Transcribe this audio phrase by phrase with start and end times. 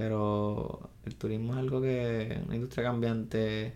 [0.00, 3.74] pero el turismo es algo que, una industria cambiante,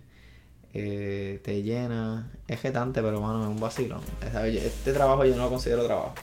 [0.73, 4.01] eh, te llena, es jetante, pero bueno, es un vacilo.
[4.43, 6.15] Este trabajo yo no lo considero trabajo.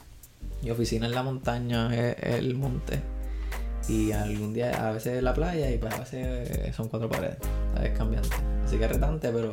[0.61, 3.01] Mi oficina en la montaña es, el monte.
[3.89, 7.39] Y algún día, a veces la playa y pues a veces son cuatro paredes.
[7.81, 8.35] Es cambiante.
[8.65, 9.53] Así que es retante, pero...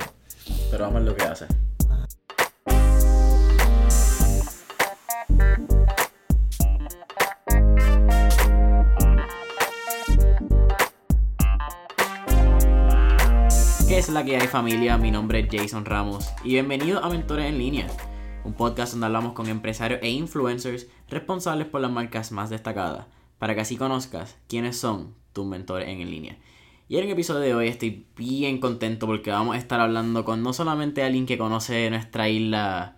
[0.72, 1.46] Pero vamos a lo que hace.
[14.00, 14.98] Es la que hay familia?
[14.98, 17.86] Mi nombre es Jason Ramos y bienvenido a Mentores en Línea,
[18.46, 23.08] un podcast donde hablamos con empresarios e influencers responsables por las marcas más destacadas,
[23.40, 26.38] para que así conozcas quiénes son tus mentores en línea.
[26.88, 30.44] Y en el episodio de hoy estoy bien contento porque vamos a estar hablando con
[30.44, 32.96] no solamente alguien que conoce nuestra isla,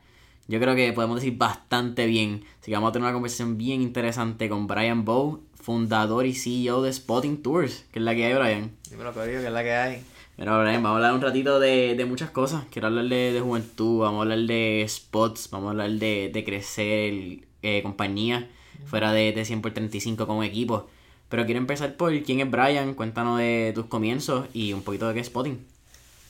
[0.47, 3.81] yo creo que podemos decir bastante bien, así que vamos a tener una conversación bien
[3.81, 8.33] interesante con Brian Bow, fundador y CEO de Spotting Tours, que es la que hay,
[8.35, 8.71] Brian.
[8.91, 10.03] Dímelo, que es la que hay.
[10.41, 12.65] Pero vamos a hablar un ratito de, muchas cosas.
[12.71, 17.83] Quiero hablar de, juventud, vamos a hablar de spots, vamos a hablar de, crecer eh,
[17.83, 18.49] compañía
[18.85, 20.89] fuera de, de 100 por 35 como equipo.
[21.29, 25.13] Pero quiero empezar por quién es Brian, cuéntanos de tus comienzos y un poquito de
[25.13, 25.63] qué es spotting.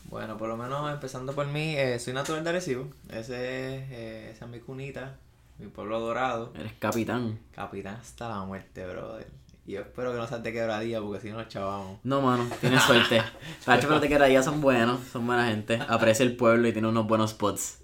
[0.10, 2.90] Bueno, por lo menos empezando por mí, eh, soy natural de Arecibo.
[3.14, 5.16] Ese, eh, esa es mi cunita,
[5.58, 6.52] mi pueblo dorado.
[6.60, 7.40] Eres capitán.
[7.56, 9.41] Capitán hasta la muerte, brother.
[9.66, 12.00] Y yo espero que no seas de quebradilla porque si no nos chavamos.
[12.04, 13.22] No, mano, tienes suerte.
[13.68, 15.80] Los de quebradilla son buenos, son buena gente.
[15.88, 17.80] Aprecia el pueblo y tiene unos buenos spots.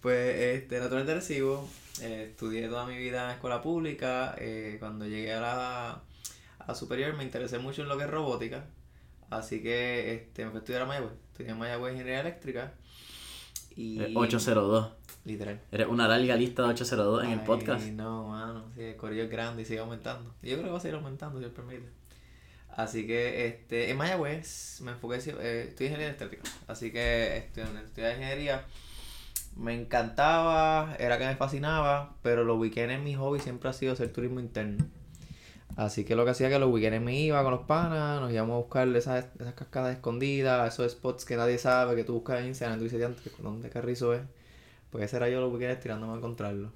[0.00, 1.68] Pues, este, natural de Recibo.
[2.00, 4.36] Eh, estudié toda mi vida en escuela pública.
[4.38, 6.02] Eh, cuando llegué a la,
[6.58, 8.64] a superior me interesé mucho en lo que es robótica.
[9.30, 11.12] Así que este, me fui a estudiar a Mayagüez.
[11.32, 12.72] Estudié en Mayagüez Ingeniería Eléctrica.
[13.78, 14.12] Y...
[14.16, 14.90] 802.
[15.24, 15.60] Literal.
[15.70, 17.86] Eres una larga lista de 802 en el podcast.
[17.86, 18.64] No, mano.
[18.74, 20.34] Sí, el es grande y sigue aumentando.
[20.42, 21.88] Yo creo que va a seguir aumentando, si Dios permite.
[22.70, 26.42] Así que este, en Mayagüez me enfoqué, eh, estudié ingeniería eléctrica.
[26.66, 28.64] Así que estudié, estudié ingeniería.
[29.56, 33.92] Me encantaba, era que me fascinaba, pero los weekends en mi hobby siempre ha sido
[33.92, 34.84] hacer turismo interno.
[35.78, 38.54] Así que lo que hacía que los weekends me iba con los panas, nos íbamos
[38.54, 42.48] a buscar esas, esas cascadas escondidas, esos spots que nadie sabe, que tú buscas en
[42.48, 44.22] Instagram y tú dices, ¿dónde Carrizo es?
[44.90, 46.72] Pues ese era yo lo que quería tirándome a encontrarlo.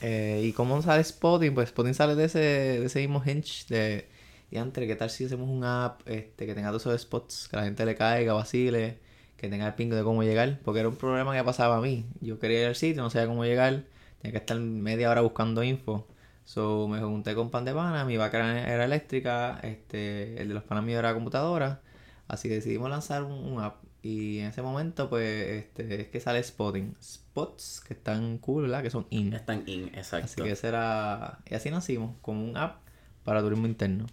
[0.00, 1.54] Eh, ¿Y cómo sale Spotting?
[1.54, 4.08] Pues Spotting sale de ese, de ese mismo hinge de...
[4.50, 7.46] Y antes, ¿qué tal si hacemos un app este, que tenga todos esos spots?
[7.48, 8.98] Que la gente le caiga, vacile,
[9.36, 10.58] que tenga el ping de cómo llegar.
[10.64, 12.04] Porque era un problema que pasaba a mí.
[12.20, 13.84] Yo quería ir al sitio, no sabía cómo llegar.
[14.20, 16.04] Tenía que estar media hora buscando info.
[16.46, 20.62] So me junté con pan de pana, mi vaca era eléctrica, este, el de los
[20.62, 21.82] panas míos era computadora.
[22.28, 23.76] Así que decidimos lanzar un, un app
[24.06, 26.94] y en ese momento, pues, este, es que sale Spotting.
[27.02, 28.80] Spots que están cool, ¿verdad?
[28.80, 29.32] Que son in.
[29.32, 30.26] Están in, exacto.
[30.26, 31.40] Así que ese era...
[31.50, 32.82] Y así nacimos, como un app
[33.24, 34.06] para turismo interno.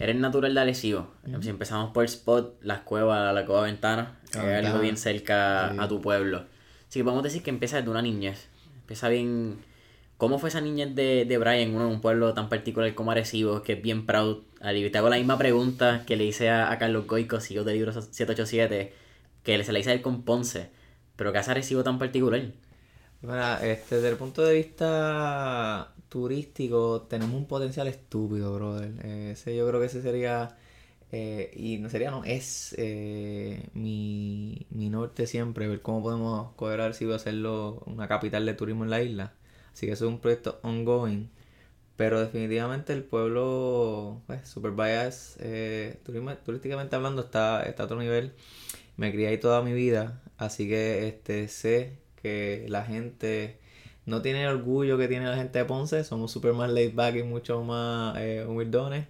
[0.00, 1.12] Eres natural de Arecibo.
[1.40, 6.00] Si empezamos por Spot, las cuevas, la cueva ventana, es algo bien cerca a tu
[6.00, 6.44] pueblo.
[6.88, 8.48] Así que podemos decir que empieza desde una niñez.
[8.80, 9.60] Empieza bien
[10.16, 13.74] ¿Cómo fue esa niñez de, de Brian en un pueblo tan particular como Arecibo, que
[13.74, 14.44] es bien proud?
[14.60, 18.92] Te hago la misma pregunta que le hice a, Carlos Goico, CEO de Libro 787,
[19.42, 20.70] que se la hice a él con Ponce,
[21.16, 22.42] pero ¿qué hace Arecibo tan particular?
[23.22, 28.92] Bueno, este, desde el punto de vista turístico, tenemos un potencial estúpido, brother.
[29.04, 30.56] Eh, ese, yo creo que ese sería,
[31.12, 36.80] eh, y no sería, no, es eh, mi, mi norte siempre, ver cómo podemos coger
[36.80, 39.34] Arecibo y hacerlo una capital de turismo en la isla.
[39.76, 41.28] Así que eso es un proyecto ongoing.
[41.96, 46.00] Pero definitivamente el pueblo, pues, Super Bias, eh,
[46.44, 48.32] turísticamente hablando, está, está a otro nivel.
[48.96, 53.58] Me crié ahí toda mi vida, así que este sé que la gente
[54.06, 57.16] no tiene el orgullo que tiene la gente de Ponce, somos super más laid back
[57.16, 59.06] y mucho más eh, humildones,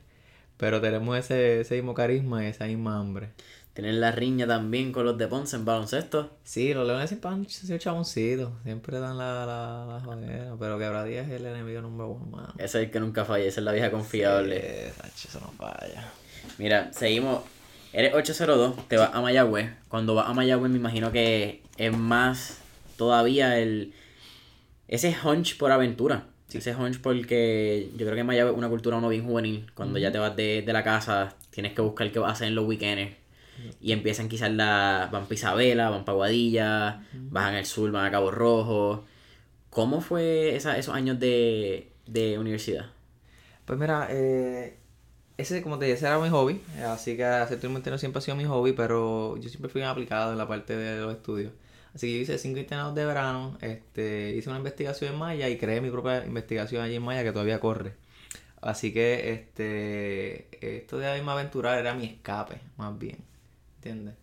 [0.56, 3.30] pero tenemos ese, ese mismo carisma y esa misma hambre.
[3.76, 6.30] Tienen la riña también con los de Ponce en baloncesto.
[6.44, 8.50] Sí, los leones siempre han sido chaboncitos.
[8.64, 12.54] Siempre dan la, la, la Pero Quebradía es el enemigo número uno, mano.
[12.56, 13.44] Ese es el que nunca falla.
[13.44, 14.92] Esa es la vieja confiable.
[15.14, 16.10] Sí, eso no falla.
[16.56, 17.42] Mira, seguimos.
[17.92, 19.70] Eres 802, te vas a Mayagüez.
[19.88, 22.62] Cuando vas a Mayagüez me imagino que es más
[22.96, 23.92] todavía el...
[24.88, 26.24] Ese hunch por aventura.
[26.48, 26.56] Sí.
[26.58, 29.70] Ese hunch porque yo creo que en Mayagüez es una cultura uno bien juvenil.
[29.74, 32.48] Cuando ya te vas de, de la casa, tienes que buscar qué vas a hacer
[32.48, 33.25] en los weekends
[33.80, 35.08] y empiezan quizás la.
[35.12, 39.04] van para Isabela, van para Guadilla, bajan al sur, van a Cabo Rojo.
[39.70, 42.86] ¿Cómo fue esa, esos años de, de universidad?
[43.66, 44.78] Pues mira, eh,
[45.36, 46.60] ese, como te dije, ese era mi hobby.
[46.86, 50.32] Así que hacer turismo interno siempre ha sido mi hobby, pero yo siempre fui aplicado
[50.32, 51.52] en la parte de los estudios.
[51.94, 55.56] Así que yo hice cinco internados de verano, este, hice una investigación en Maya y
[55.58, 57.94] creé mi propia investigación allí en Maya que todavía corre.
[58.60, 63.18] Así que este esto de irme a aventurar era mi escape, más bien.
[63.86, 64.16] ¿Entiendes?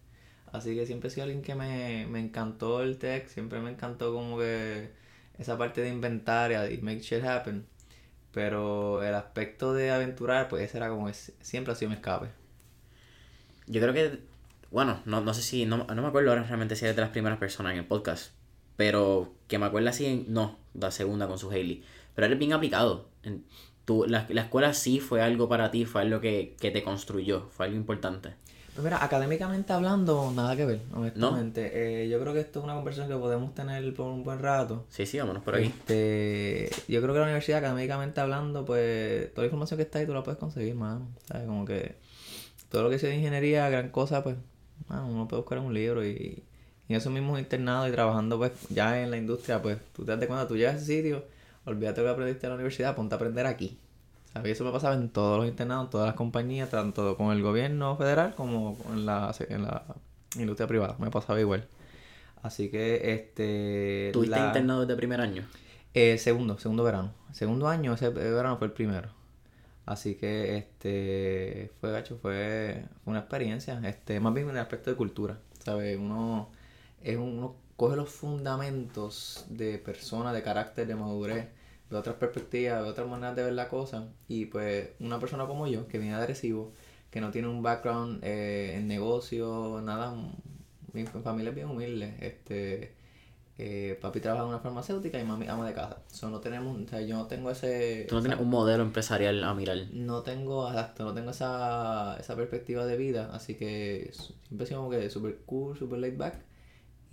[0.51, 4.13] Así que siempre he sido alguien que me, me encantó el tech, siempre me encantó
[4.13, 4.91] como que
[5.39, 7.65] esa parte de inventar y make shit happen.
[8.33, 12.29] Pero el aspecto de aventurar, pues ese era como, es- siempre ha sido mi escape.
[13.67, 14.19] Yo creo que,
[14.71, 17.11] bueno, no, no sé si, no, no me acuerdo ahora realmente si eres de las
[17.11, 18.33] primeras personas en el podcast,
[18.75, 21.83] pero que me acuerdo así, no, la segunda con su Hailey,
[22.15, 23.09] pero eres bien aplicado.
[23.23, 23.45] En,
[23.85, 27.47] tu, la, la escuela sí fue algo para ti, fue algo que, que te construyó,
[27.49, 28.35] fue algo importante.
[28.73, 32.03] Pues mira, académicamente hablando, nada que ver, honestamente.
[32.03, 34.85] Eh, yo creo que esto es una conversación que podemos tener por un buen rato.
[34.89, 35.65] Sí, sí, vámonos por aquí.
[35.65, 40.07] Este, yo creo que la universidad, académicamente hablando, pues toda la información que está ahí
[40.07, 41.07] tú la puedes conseguir, mano.
[41.27, 41.45] ¿Sabes?
[41.45, 41.97] Como que
[42.69, 44.37] todo lo que sea de ingeniería, gran cosa, pues,
[44.87, 46.43] mano, uno puede buscar en un libro y,
[46.87, 50.17] y en esos mismos internados y trabajando, pues, ya en la industria, pues, tú te
[50.17, 51.25] das cuenta, tú llegas a ese sitio,
[51.65, 53.77] olvídate de lo que aprendiste en la universidad, ponte a aprender aquí.
[54.33, 54.49] ¿Sabes?
[54.49, 57.41] Y eso me pasaba en todos los internados, en todas las compañías, tanto con el
[57.41, 59.83] gobierno federal como en la, en la
[60.37, 60.95] industria privada.
[60.99, 61.67] Me pasaba igual.
[62.41, 64.11] Así que, este...
[64.13, 65.43] ¿Tuviste la- internado desde primer año?
[65.93, 67.13] eh, segundo, segundo verano.
[67.31, 69.09] Segundo año, ese verano fue el primero.
[69.85, 74.89] Así que este fue gacho, fue, fue una experiencia, este, más bien en el aspecto
[74.89, 75.97] de cultura, ¿sabes?
[75.99, 76.49] Uno
[77.03, 81.47] es uno coge los fundamentos de persona, de carácter, de madurez,
[81.93, 85.67] de otras perspectivas, de otras maneras de ver la cosa, y pues una persona como
[85.67, 86.73] yo, que viene agresivo,
[87.09, 90.13] que no tiene un background eh, en negocio, nada,
[90.93, 92.93] mi familia es bien humilde, este
[93.59, 95.99] eh, papi trabaja en una farmacéutica y mami ama de casa.
[96.07, 98.05] So, no tenemos, o sea, yo no tengo ese...
[98.09, 99.77] Tú no tienes un modelo empresarial a mirar.
[99.91, 104.11] No tengo, exacto, no tengo esa, esa perspectiva de vida, así que
[104.47, 106.52] siempre sido como que super cool, super laid back.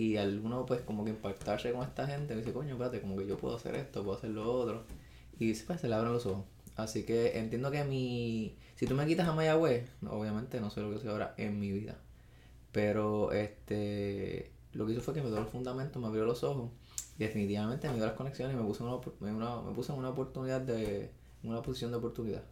[0.00, 3.37] Y alguno pues como que impactarse con esta gente, dice, coño, espérate, como que yo
[3.37, 4.85] puedo hacer esto, puedo hacer lo otro.
[5.38, 6.44] Y pues, se le abren los ojos.
[6.76, 8.56] Así que entiendo que mi...
[8.76, 11.70] Si tú me quitas a Mayagüez, obviamente no sé lo que soy ahora en mi
[11.70, 11.99] vida.
[12.73, 16.70] Pero este lo que hizo fue que me dio los fundamentos, me abrió los ojos
[17.19, 20.11] y definitivamente me dio las conexiones y me puso una, una- me puse en una
[20.11, 21.11] oportunidad de
[21.43, 22.43] una posición de oportunidad.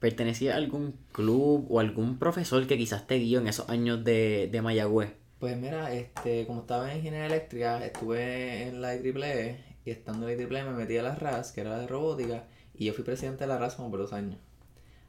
[0.00, 4.48] ¿Pertenecía a algún club o algún profesor que quizás te guió en esos años de,
[4.50, 5.12] de Mayagüez?
[5.40, 9.56] Pues mira, este, como estaba en ingeniería eléctrica, estuve en la IEEE
[9.86, 12.44] y estando en la IEEE me metí a la RAS, que era la de robótica,
[12.74, 14.38] y yo fui presidente de la RAS como por dos años.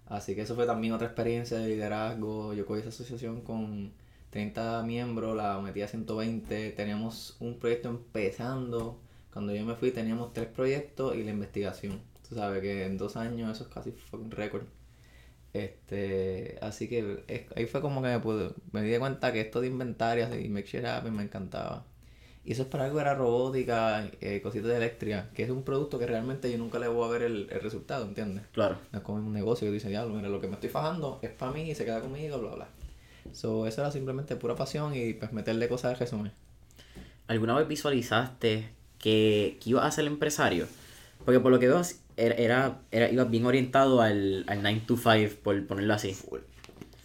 [0.05, 2.53] Así que eso fue también otra experiencia de liderazgo.
[2.53, 3.93] Yo cogí esa asociación con
[4.29, 9.01] 30 miembros, la metí a 120, teníamos un proyecto empezando.
[9.33, 12.01] Cuando yo me fui teníamos tres proyectos y la investigación.
[12.27, 14.63] Tú sabes que en dos años eso es casi fucking récord.
[15.53, 19.61] Este, así que es- ahí fue como que me, pude, me di cuenta que esto
[19.61, 21.85] de inventarios y make shit happen me encantaba.
[22.43, 25.61] Y eso es para algo que era robótica, eh, cositas de eléctrica, que es un
[25.63, 28.45] producto que realmente yo nunca le voy a ver el, el resultado, ¿entiendes?
[28.51, 28.77] Claro.
[28.91, 31.29] No es como un negocio que dice, diablo, mira, lo que me estoy fajando es
[31.29, 32.67] para mí y se queda conmigo, bla, bla.
[33.33, 36.31] So, eso era simplemente pura pasión y pues meterle cosas al resumen.
[37.27, 40.65] ¿Alguna vez visualizaste que, que ibas a ser empresario?
[41.25, 41.81] Porque por lo que veo,
[42.17, 46.13] era, era, ibas bien orientado al, al 9 to 5, por ponerlo así.
[46.13, 46.39] Full,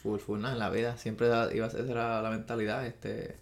[0.03, 0.97] full, full, nada, en la vida.
[0.97, 3.37] Siempre iba a ser, la mentalidad, este,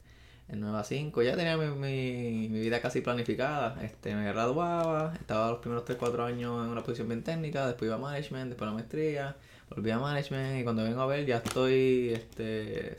[0.48, 5.14] en 9 a 5, ya tenía mi, mi, mi vida casi planificada, este, me graduaba,
[5.18, 8.48] estaba los primeros 3, 4 años en una posición bien técnica, después iba a management,
[8.50, 9.36] después a la maestría,
[9.70, 12.96] volví a management y cuando vengo a ver ya estoy, este,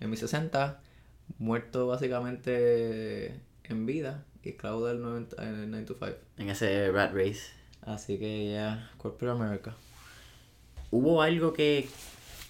[0.00, 0.80] en mis 60,
[1.38, 6.16] muerto básicamente en vida y esclavo del 9, el 9 to 5.
[6.38, 7.50] En ese rat race.
[7.82, 9.76] Así que ya, Corporate America.
[10.90, 11.88] ¿Hubo algo que,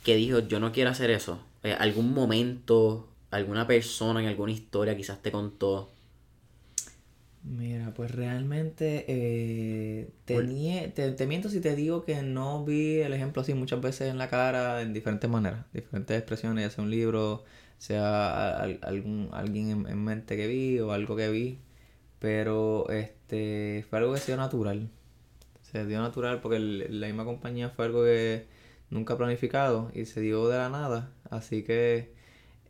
[0.04, 1.40] que dijo, yo no quiero hacer eso?
[1.62, 5.90] Eh, ¿Algún momento, alguna persona en alguna historia quizás te contó?
[7.44, 12.96] Mira, pues realmente eh, te, nie- te, te miento si te digo que no vi
[12.98, 16.82] el ejemplo así muchas veces en la cara en diferentes maneras, diferentes expresiones, ya sea
[16.82, 17.44] un libro,
[17.78, 21.58] sea al- algún alguien en, en mente que vi o algo que vi,
[22.18, 24.88] pero este fue algo que se dio natural,
[25.62, 28.46] se dio natural porque el- la misma compañía fue algo que
[28.90, 32.12] nunca planificado y se dio de la nada, así que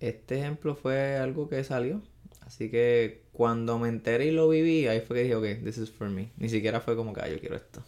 [0.00, 2.02] este ejemplo fue algo que salió.
[2.46, 5.90] Así que cuando me enteré y lo viví, ahí fue que dije, ok, this is
[5.90, 6.30] for me.
[6.36, 7.82] Ni siquiera fue como que, ah, yo quiero esto.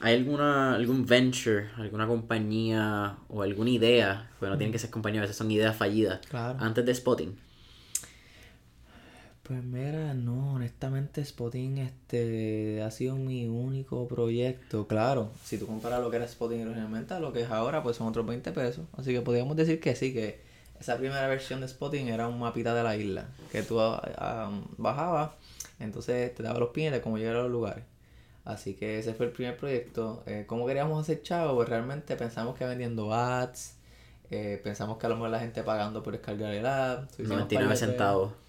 [0.00, 4.30] ¿Hay alguna, algún venture, alguna compañía o alguna idea?
[4.38, 6.24] Porque no tienen que ser compañía, a veces son ideas fallidas.
[6.28, 6.56] Claro.
[6.60, 7.36] Antes de Spotting.
[9.44, 14.86] Pues mira, no, honestamente Spotting este ha sido mi único proyecto.
[14.86, 17.98] Claro, si tú comparas lo que era Spotting originalmente a lo que es ahora, pues
[17.98, 18.86] son otros 20 pesos.
[18.96, 20.40] Así que podríamos decir que sí, que
[20.80, 23.26] esa primera versión de Spotting era un mapita de la isla.
[23.52, 25.32] Que tú ah, bajabas,
[25.78, 27.84] entonces te daba los pines de cómo llegar a los lugares.
[28.46, 30.22] Así que ese fue el primer proyecto.
[30.24, 31.54] Eh, ¿Cómo queríamos hacer chavo?
[31.56, 33.76] Pues realmente pensamos que vendiendo ads,
[34.30, 37.10] eh, pensamos que a lo mejor la gente pagando por descargar el app.
[37.18, 38.43] 99 centavos.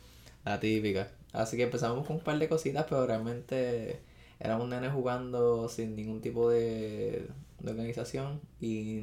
[0.45, 1.11] La típica.
[1.33, 3.99] Así que empezamos con un par de cositas, pero realmente
[4.39, 7.27] éramos nenes jugando sin ningún tipo de,
[7.59, 9.01] de organización y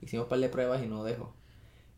[0.00, 1.34] hicimos un par de pruebas y no dejó.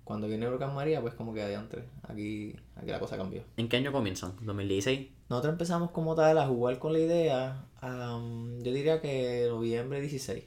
[0.04, 3.44] Cuando viene Huracán María, pues como que adiante, aquí, aquí la cosa cambió.
[3.56, 4.36] ¿En qué año comienzan?
[4.38, 5.10] ¿2016?
[5.28, 10.44] Nosotros empezamos como tal a jugar con la idea, yo diría que noviembre 16.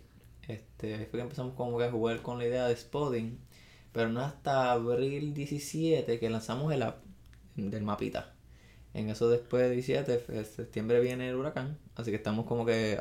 [0.48, 3.40] Este, fue que empezamos como que a jugar con la idea de spotting,
[3.94, 7.05] pero no hasta abril 17 que lanzamos el app
[7.56, 8.34] del mapita.
[8.94, 12.98] En eso después de 17, septiembre viene el huracán, así que estamos como que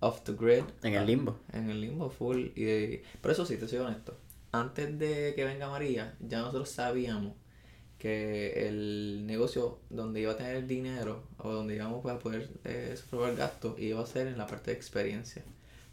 [0.00, 0.64] off the grid.
[0.82, 1.38] En el limbo.
[1.52, 2.48] En el limbo full.
[2.54, 4.16] Y Pero eso sí, te soy honesto.
[4.52, 7.34] Antes de que venga María, ya nosotros sabíamos
[7.98, 12.94] que el negocio donde iba a tener el dinero o donde íbamos a poder eh,
[13.10, 15.42] el gasto iba a ser en la parte de experiencia.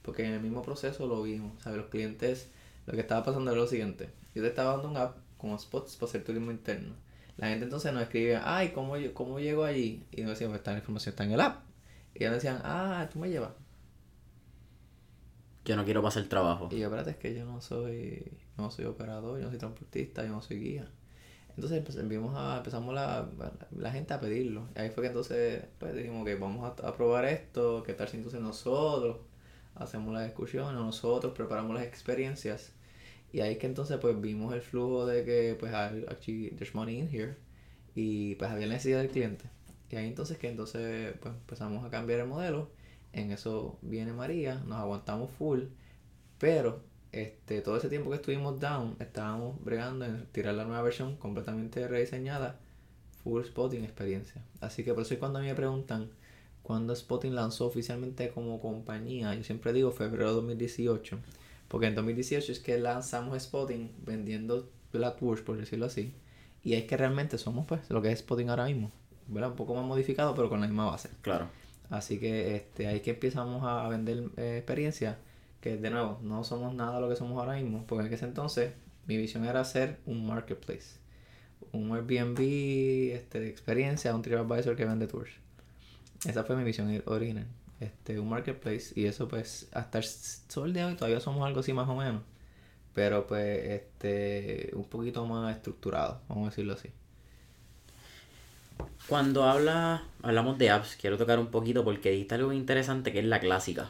[0.01, 1.53] Porque en el mismo proceso lo vimos.
[1.63, 1.77] ¿sabes?
[1.77, 2.49] Los clientes,
[2.85, 4.09] lo que estaba pasando era lo siguiente.
[4.35, 6.95] Yo te estaba dando un app como spots para hacer turismo interno
[7.37, 10.05] la gente entonces nos escribe, ay, ¿cómo, cómo llego allí?
[10.11, 11.63] Y nos decíamos, esta información está en el app.
[12.13, 13.51] Y ellos decían, ah, tú me llevas.
[15.65, 16.69] Yo no quiero pasar el trabajo.
[16.71, 20.23] Y yo, espérate, es que yo no soy, no soy operador, yo no soy transportista,
[20.23, 20.91] yo no soy guía.
[21.55, 23.29] Entonces empezamos a, empezamos la,
[23.71, 24.67] la, gente a pedirlo.
[24.75, 28.07] Y ahí fue que entonces pues, dijimos que vamos a, a, probar esto, qué tal
[28.07, 29.17] si entonces nosotros
[29.75, 32.73] hacemos las discusiones, nosotros preparamos las experiencias
[33.33, 37.09] y ahí que entonces pues vimos el flujo de que pues actually there's money in
[37.09, 37.35] here
[37.95, 39.45] y pues había necesidad del cliente.
[39.89, 42.69] Y ahí entonces que entonces pues empezamos a cambiar el modelo.
[43.13, 45.63] En eso viene María, nos aguantamos full,
[46.39, 51.17] pero este todo ese tiempo que estuvimos down estábamos bregando en tirar la nueva versión
[51.17, 52.59] completamente rediseñada,
[53.23, 54.43] full spotting experiencia.
[54.61, 56.09] Así que por eso cuando a mí me preguntan
[56.63, 61.19] cuándo Spotting lanzó oficialmente como compañía, yo siempre digo febrero de 2018
[61.71, 66.13] porque en 2018 es que lanzamos Spotting vendiendo Blackbush, por decirlo así.
[66.65, 68.91] Y es que realmente somos pues lo que es Spotting ahora mismo.
[69.29, 69.51] ¿verdad?
[69.51, 71.09] Un poco más modificado, pero con la misma base.
[71.21, 71.47] Claro.
[71.89, 75.17] Así que este, ahí que empezamos a vender eh, experiencia.
[75.61, 77.85] Que de nuevo, no somos nada lo que somos ahora mismo.
[77.87, 78.73] Porque en ese entonces
[79.07, 80.97] mi visión era hacer un marketplace.
[81.71, 85.31] Un Airbnb este, de experiencia, un TripAdvisor que vende tours.
[86.27, 87.47] Esa fue mi visión original
[87.81, 91.73] este, un marketplace y eso pues hasta el sol de hoy todavía somos algo así
[91.73, 92.21] más o menos,
[92.93, 96.89] pero pues este, un poquito más estructurado, vamos a decirlo así.
[99.07, 103.25] Cuando habla, hablamos de apps, quiero tocar un poquito porque dijiste algo interesante que es
[103.25, 103.89] la clásica.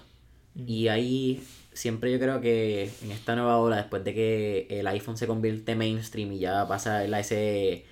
[0.56, 1.44] Y ahí
[1.74, 5.76] siempre yo creo que en esta nueva hora, después de que el iPhone se convierte
[5.76, 7.86] mainstream y ya pasa a ese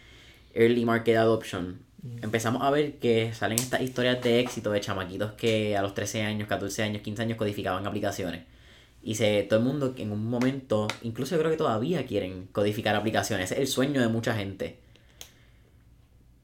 [0.53, 1.79] early market adoption,
[2.21, 6.23] empezamos a ver que salen estas historias de éxito de chamaquitos que a los 13
[6.23, 8.43] años, 14 años, 15 años codificaban aplicaciones.
[9.01, 12.95] Y se, todo el mundo en un momento, incluso yo creo que todavía quieren codificar
[12.95, 13.51] aplicaciones.
[13.51, 14.79] Es el sueño de mucha gente.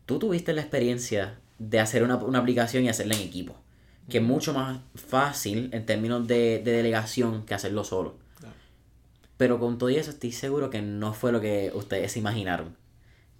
[0.05, 3.55] Tú tuviste la experiencia de hacer una, aplicación y hacerla en equipo.
[4.09, 8.17] Que es mucho más fácil en términos de, de delegación que hacerlo solo.
[9.37, 12.77] Pero con todo eso estoy seguro que no fue lo que ustedes se imaginaron.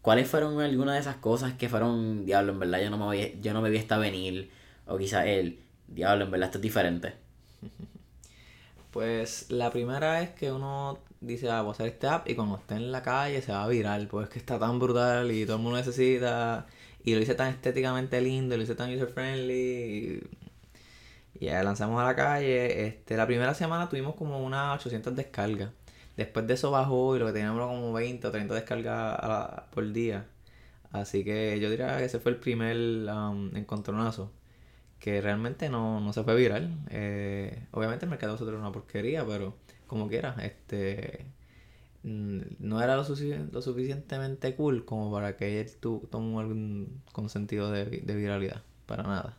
[0.06, 3.40] ¿Cuáles fueron algunas de esas cosas que fueron, diablo, en verdad yo no me, voy,
[3.42, 4.52] yo no me vi esta venir?
[4.86, 7.14] O quizá él, diablo, en verdad esto es diferente.
[8.92, 12.56] Pues la primera es que uno dice, ah, voy a hacer este app y cuando
[12.56, 15.44] esté en la calle se va a virar, pues es que está tan brutal y
[15.46, 16.68] todo el mundo necesita.
[17.04, 20.24] Y lo hice tan estéticamente lindo, lo hice tan user friendly.
[21.34, 22.88] Y, ya lanzamos a la calle.
[22.88, 25.72] Este, la primera semana tuvimos como unas 800 descargas.
[26.18, 30.28] Después de eso bajó y lo que teníamos como 20 o 30 descargas por día.
[30.92, 32.78] Así que yo diría que ese fue el primer
[33.10, 34.32] um, encontronazo.
[35.00, 36.72] Que realmente no, se fue viral.
[36.90, 39.56] Eh, obviamente el mercado de nosotros era una porquería, pero
[39.88, 41.26] como quiera, este
[42.04, 45.72] mm, no era lo, suficientemente cool como para que él
[46.10, 48.64] tomó algún consentido de viralidad.
[48.86, 49.38] Para nada.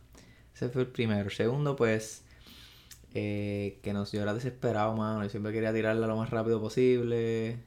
[0.55, 1.31] Ese fue el primero.
[1.31, 2.25] Segundo, pues
[3.19, 5.23] eh, que nos, yo era desesperado, mano.
[5.23, 7.59] Yo siempre quería tirarla lo más rápido posible.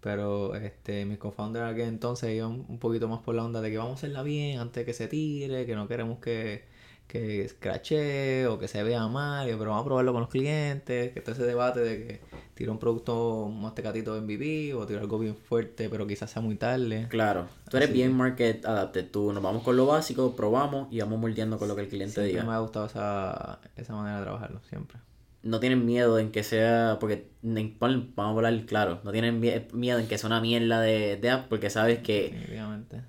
[0.00, 3.78] Pero este, mis co-founders aquel entonces iban un poquito más por la onda de que
[3.78, 6.64] vamos a hacerla bien antes de que se tire, que no queremos que,
[7.08, 11.18] que escrache o que se vea mal, pero vamos a probarlo con los clientes, que
[11.18, 12.20] está ese debate de que
[12.56, 16.40] tira un producto más tecatito en MVP o tira algo bien fuerte, pero quizás sea
[16.40, 17.06] muy tarde.
[17.10, 21.20] Claro, tú eres bien market adapted, tú nos vamos con lo básico, probamos y vamos
[21.20, 22.44] moldeando con lo que el cliente siempre diga.
[22.44, 24.98] me ha gustado esa, esa manera de trabajarlo, siempre.
[25.42, 30.08] No tienen miedo en que sea, porque vamos a hablar claro, no tienen miedo en
[30.08, 32.58] que sea una mierda de, de app porque sabes que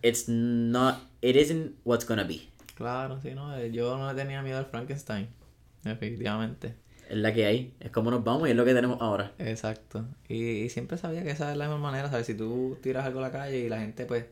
[0.04, 2.42] it's not, it isn't what's gonna be.
[2.75, 5.30] Claro, sí, no, yo no tenía miedo al Frankenstein.
[5.86, 6.75] definitivamente.
[7.10, 9.32] Es la que hay, es como nos vamos y es lo que tenemos ahora.
[9.40, 10.06] Exacto.
[10.28, 12.26] Y, y siempre sabía que esa es la misma manera, ¿sabes?
[12.28, 14.26] Si tú tiras algo a la calle y la gente, pues,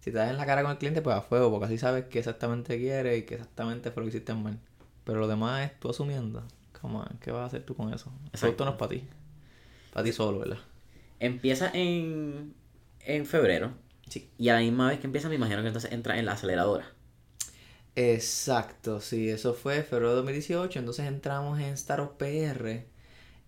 [0.00, 2.06] si te das en la cara con el cliente, pues a fuego, porque así sabes
[2.06, 4.58] qué exactamente quiere y qué exactamente fue lo que hiciste mal.
[5.04, 6.42] Pero lo demás es tú asumiendo.
[6.80, 8.10] Come on, ¿qué vas a hacer tú con eso?
[8.32, 8.46] Ese Exacto.
[8.46, 9.04] auto no es para ti.
[9.92, 10.58] Para ti solo, ¿verdad?
[11.20, 12.54] Empieza en,
[13.00, 13.72] en febrero.
[14.08, 14.28] Sí.
[14.38, 16.86] Y a la misma vez que empieza, me imagino que entonces entra en la aceleradora.
[17.94, 22.86] Exacto, sí, eso fue febrero de 2018, entonces entramos en Startup PR,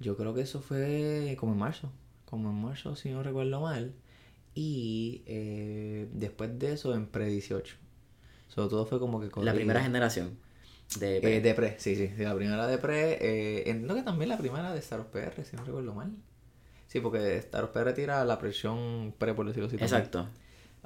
[0.00, 1.90] yo creo que eso fue como en marzo,
[2.26, 3.94] como en marzo si no recuerdo mal,
[4.54, 7.76] y eh, después de eso en Pre 18,
[8.48, 10.38] sobre todo fue como que La primera generación
[10.98, 11.18] de...
[11.18, 14.36] Eh, de Pre, sí, sí, sí, la primera de Pre, eh, entiendo que también la
[14.36, 16.12] primera de Startup PR, si no recuerdo mal,
[16.86, 19.78] sí, porque Startup PR tira la presión Pre, por decirlo así.
[19.78, 20.02] también.
[20.02, 20.28] Exacto.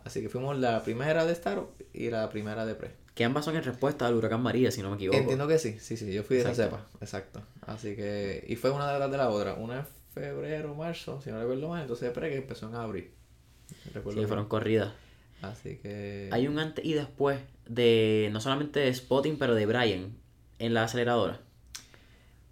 [0.05, 3.08] Así que fuimos la primera de Startup y la primera de Pre.
[3.19, 5.19] Que ambas son en respuesta al huracán María, si no me equivoco.
[5.19, 6.77] Entiendo que sí, sí, sí, yo fui de esa Exacto.
[6.77, 7.43] cepa, exacto.
[7.63, 11.41] Así que, y fue una detrás de la otra, una en febrero, marzo, si no
[11.41, 13.11] recuerdo mal, entonces pre que empezó en abril.
[13.93, 14.93] Recuerdo Sí, fueron corridas.
[15.43, 16.29] Así que...
[16.31, 20.17] Hay un antes y después de, no solamente de Spotting, pero de Brian
[20.61, 21.41] en la aceleradora.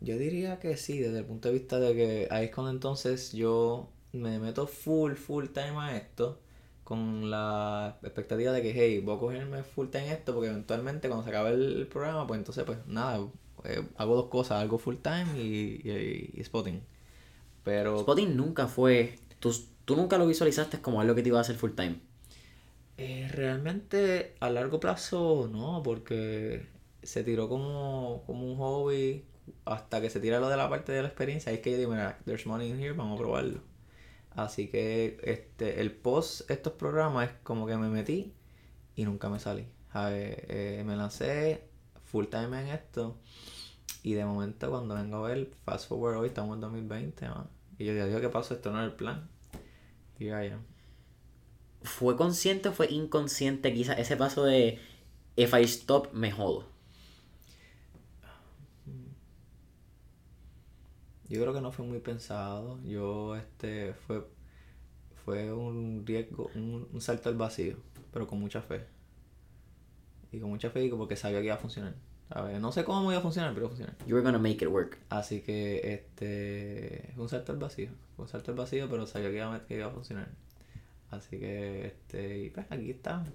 [0.01, 3.33] Yo diría que sí, desde el punto de vista de que ahí es cuando entonces
[3.33, 6.41] yo me meto full, full time a esto,
[6.87, 11.25] con la expectativa de que, hey, voy a cogerme full time esto, porque eventualmente cuando
[11.25, 13.26] se acabe el programa, pues entonces, pues nada,
[13.64, 16.81] eh, hago dos cosas, algo full time y, y, y spotting.
[17.64, 17.99] Pero...
[17.99, 19.19] Spotting nunca fue...
[19.40, 19.52] Tú,
[19.85, 21.99] tú nunca lo visualizaste como algo que te iba a hacer full time.
[22.99, 26.66] Eh, realmente a largo plazo no, porque
[27.02, 29.25] se tiró como, como un hobby
[29.64, 31.50] hasta que se tira lo de la parte de la experiencia.
[31.50, 33.59] Ahí es que yo digo, mira, there's money in here, vamos a probarlo.
[34.37, 38.35] Así que este, el post estos programas es como que me metí
[38.95, 39.66] y nunca me salí.
[39.95, 41.69] Eh, me lancé
[42.05, 43.19] full time en esto
[44.02, 47.87] y de momento cuando vengo a ver, fast forward hoy, estamos en 2020, man, y
[47.87, 48.55] yo digo, ¿qué pasó?
[48.55, 49.28] Esto no era el plan.
[50.19, 50.61] Y ya,
[51.83, 54.78] ¿Fue consciente o fue inconsciente quizás ese paso de
[55.37, 56.75] if I stop, me jodo?
[61.28, 62.80] Yo creo que no fue muy pensado.
[62.84, 64.25] Yo, este, fue,
[65.25, 67.76] fue un riesgo, un, un salto al vacío,
[68.12, 68.84] pero con mucha fe.
[70.32, 71.95] Y con mucha fe y porque sabía que iba a funcionar.
[72.28, 72.60] ¿sabes?
[72.60, 73.97] No sé cómo iba a funcionar, pero iba a funcionar.
[74.06, 74.99] You were gonna make it work.
[75.10, 77.91] Así que, este, fue un salto al vacío.
[78.17, 80.28] Fue un salto al vacío, pero sabía que iba, a- que iba a funcionar.
[81.10, 83.28] Así que, este, y pues aquí estamos.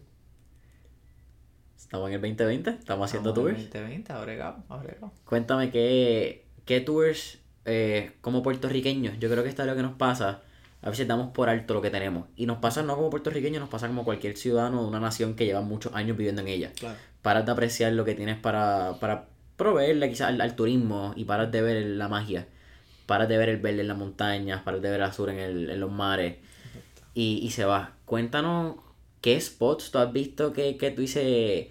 [1.77, 3.73] Estamos en el 2020, estamos haciendo Estamos en tours.
[3.73, 5.11] 2020, abregado, abregado.
[5.25, 9.93] Cuéntame qué, qué tours eh, como puertorriqueños, yo creo que esto es lo que nos
[9.93, 10.41] pasa.
[10.83, 12.25] A veces damos por alto lo que tenemos.
[12.35, 15.45] Y nos pasa no como puertorriqueños, nos pasa como cualquier ciudadano de una nación que
[15.45, 16.71] lleva muchos años viviendo en ella.
[16.79, 16.97] Claro.
[17.21, 21.51] Paras de apreciar lo que tienes para, para proveerle quizás al, al turismo y paras
[21.51, 22.47] de ver la magia.
[23.05, 25.69] Paras de ver el verde en las montañas, paras de ver el azul en, el-
[25.69, 26.37] en los mares.
[27.13, 27.93] Y, y se va.
[28.05, 28.77] Cuéntanos
[29.21, 31.67] qué spots tú has visto que, que tú dices,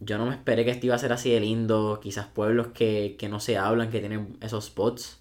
[0.00, 2.00] yo no me esperé que esto iba a ser así de lindo.
[2.02, 5.20] Quizás pueblos que, que no se hablan, que tienen esos spots.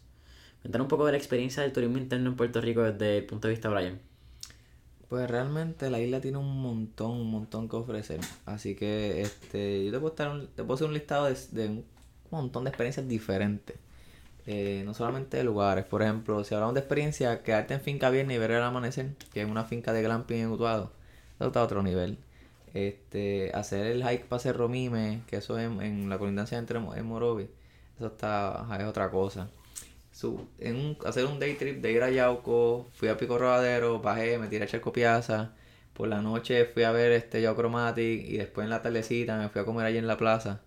[0.61, 3.47] Cuéntanos un poco de la experiencia del turismo interno en Puerto Rico desde el punto
[3.47, 4.01] de vista de Brian.
[5.09, 8.19] Pues realmente la isla tiene un montón, un montón que ofrecer.
[8.45, 11.67] Así que este, yo te puedo, estar un- te puedo hacer un listado de, de
[11.69, 11.85] un
[12.31, 13.77] montón de experiencias diferentes.
[14.47, 15.85] Eh, no solamente de lugares.
[15.85, 19.41] Por ejemplo, si hablamos de experiencia, quedarte en finca viernes y ver el amanecer, que
[19.43, 20.91] es una finca de glamping en Utuado,
[21.39, 22.17] está otro nivel.
[22.73, 27.05] Este, hacer el hike para Cerro Mime, que eso es en, la colindancia entre en
[27.05, 27.47] Morovi,
[27.97, 29.49] eso está, es otra cosa.
[30.11, 33.99] Su- en un- hacer un day trip de ir a Yauco, fui a Pico Rodadero,
[34.01, 35.53] bajé, me tiré a Charco Piazza,
[35.93, 39.49] por la noche fui a ver este Yauco Chromatic y después en la tardecita me
[39.49, 40.61] fui a comer allí en la plaza.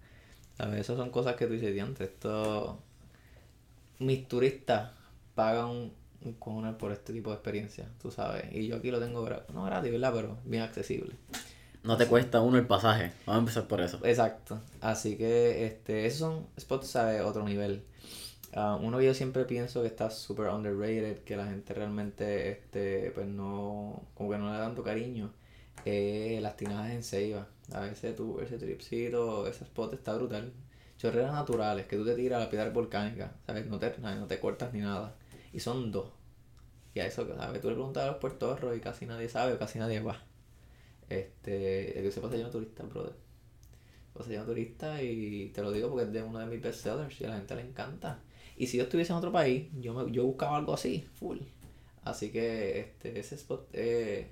[0.59, 0.81] ¿Sabes?
[0.81, 2.81] Esas son cosas que tú dices, diantre, esto...
[3.99, 4.91] Mis turistas
[5.35, 5.93] pagan un,
[6.39, 8.45] cojones por este tipo de experiencia, tú sabes.
[8.53, 10.13] Y yo aquí lo tengo, no gratis, ¿verdad?
[10.15, 11.15] Pero bien accesible.
[11.87, 13.13] No te cuesta uno el pasaje.
[13.27, 14.01] Vamos a empezar por eso.
[14.03, 14.61] Exacto.
[14.81, 17.23] Así que este, esos son spots, ¿sabes?
[17.23, 17.85] Otro nivel.
[18.55, 23.29] Ah, uno yo siempre pienso que está súper underrated, que la gente realmente, este, pues
[23.29, 25.33] no, como que no le da tanto cariño,
[25.85, 27.47] es las tinajas en Ceiba.
[27.73, 30.53] A veces tú, ese tripcito, ese spot está brutal.
[30.99, 33.67] Chorreras naturales, que tú te tiras a la piedra volcánica, ¿sabes?
[33.67, 35.15] No te, no te cortas ni nada.
[35.53, 36.09] Y son dos.
[36.95, 37.61] Y a eso, ¿sabes?
[37.61, 40.26] Tú le preguntas a los puertorros y casi nadie sabe o casi nadie va.
[41.09, 43.27] Este, el que se pasa lleno de turistas, brother.
[44.25, 47.25] Se llama turista y te lo digo porque es de uno de mis bestsellers y
[47.25, 48.21] a la gente le encanta.
[48.57, 51.39] Y si yo estuviese en otro país, yo, me, yo buscaba algo así, full.
[52.03, 54.27] Así que este, ese spot es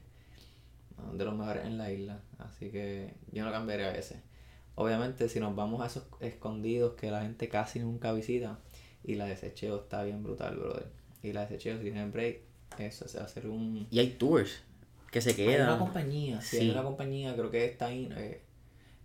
[1.13, 2.23] de los mejores en la isla.
[2.39, 4.23] Así que yo no cambiaría ese.
[4.75, 8.61] obviamente si nos vamos a esos escondidos que la gente casi nunca visita,
[9.03, 10.87] y la de Secheo está bien brutal, brother.
[11.23, 12.41] Y la de Secheo, si tienen break,
[12.79, 13.87] eso se va a hacer un...
[13.91, 14.63] Y hay tours
[15.15, 15.69] que se Hay quedan.
[15.69, 16.71] una compañía, sí, hay Sí.
[16.71, 18.41] una compañía, creo que es Taino, eh,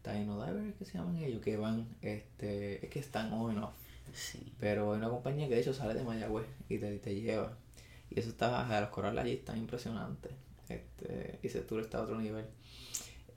[0.02, 3.74] Taino Diver, que se llaman ellos, que van, este, es que están on and off.
[4.12, 4.52] Sí.
[4.60, 7.56] Pero hay una compañía que de hecho sale de Mayagüez y te, te lleva.
[8.10, 10.32] Y eso está, a los corrales allí están impresionantes.
[10.68, 12.46] Este, y ese tour está a otro nivel.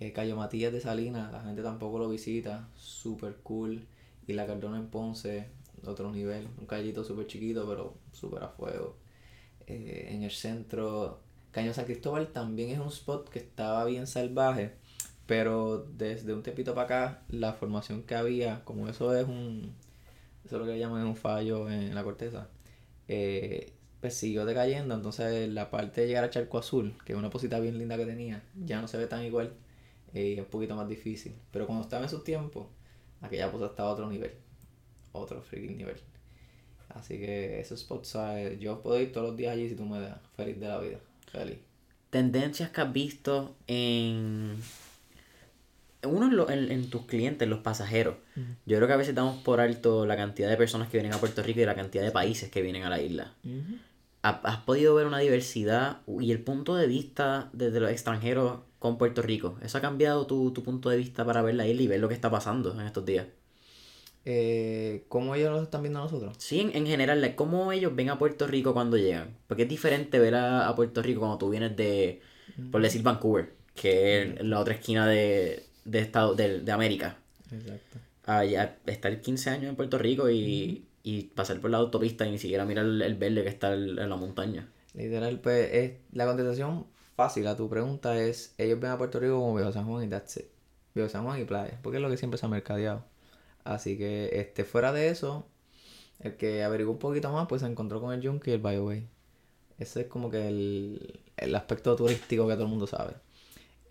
[0.00, 3.86] Eh, Cayo Matías de Salinas, la gente tampoco lo visita, super cool.
[4.26, 5.48] Y la Cardona en Ponce,
[5.84, 6.48] otro nivel.
[6.58, 8.96] Un callito súper chiquito, pero súper a fuego.
[9.66, 11.20] Eh, en el centro,
[11.52, 14.72] Caño San Cristóbal también es un spot que estaba bien salvaje.
[15.26, 19.74] Pero desde un tiempito para acá, la formación que había, como eso es un,
[20.44, 22.48] eso es lo que llaman un fallo en la corteza,
[23.08, 27.30] eh, pues siguió decayendo, entonces la parte de llegar a Charco Azul, que es una
[27.30, 29.54] posita bien linda que tenía, ya no se ve tan igual
[30.12, 31.34] eh, y es un poquito más difícil.
[31.52, 32.66] Pero cuando estaba en sus tiempos,
[33.20, 34.32] aquella posa estaba a otro nivel,
[35.12, 36.00] otro freaking nivel.
[36.88, 38.58] Así que esos spots, ¿sabes?
[38.58, 40.98] yo puedo ir todos los días allí si tú me das, feliz de la vida,
[42.10, 44.56] Tendencias que has visto en.
[46.04, 48.16] Uno en, lo- en, en tus clientes, los pasajeros.
[48.66, 51.18] Yo creo que a veces damos por alto la cantidad de personas que vienen a
[51.18, 53.32] Puerto Rico y la cantidad de países que vienen a la isla.
[54.24, 58.98] ¿Ha- ¿Has podido ver una diversidad y el punto de vista desde los extranjeros con
[58.98, 59.58] Puerto Rico?
[59.62, 62.08] ¿Eso ha cambiado tu, tu punto de vista para ver la isla y ver lo
[62.08, 63.26] que está pasando en estos días?
[64.24, 66.36] Eh, ¿Cómo ellos nos están viendo a nosotros?
[66.38, 69.36] Sí, en, en general, ¿cómo ellos ven a Puerto Rico cuando llegan?
[69.48, 72.20] Porque es diferente ver a, a Puerto Rico cuando tú vienes de,
[72.70, 77.16] por decir, Vancouver, que es la otra esquina de, de, estado, de, de América.
[77.50, 77.98] Exacto.
[78.26, 82.38] A, estar 15 años en Puerto Rico y, y pasar por la autopista y ni
[82.38, 84.68] siquiera mirar el, el verde que está en, en la montaña.
[84.94, 89.34] Literal, pues es, la contestación fácil a tu pregunta es, ellos ven a Puerto Rico
[89.34, 90.46] como Viejo San Juan y that's it.
[90.94, 93.04] Viejo San Juan y playa, porque es lo que siempre se ha mercadeado.
[93.64, 95.46] Así que, este, fuera de eso,
[96.20, 99.06] el que averiguó un poquito más, pues se encontró con el Junkie y el Bioway.
[99.78, 103.14] Ese es como que el, el aspecto turístico que todo el mundo sabe.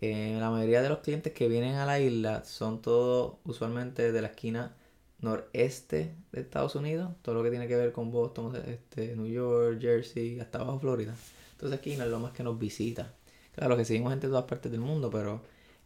[0.00, 4.22] Eh, la mayoría de los clientes que vienen a la isla son todos usualmente de
[4.22, 4.74] la esquina
[5.20, 9.80] noreste de Estados Unidos, todo lo que tiene que ver con Boston, este, New York,
[9.80, 11.14] Jersey, hasta abajo Florida.
[11.52, 13.14] Entonces aquí no es lo más que nos visita.
[13.54, 15.42] Claro que seguimos gente de todas partes del mundo, pero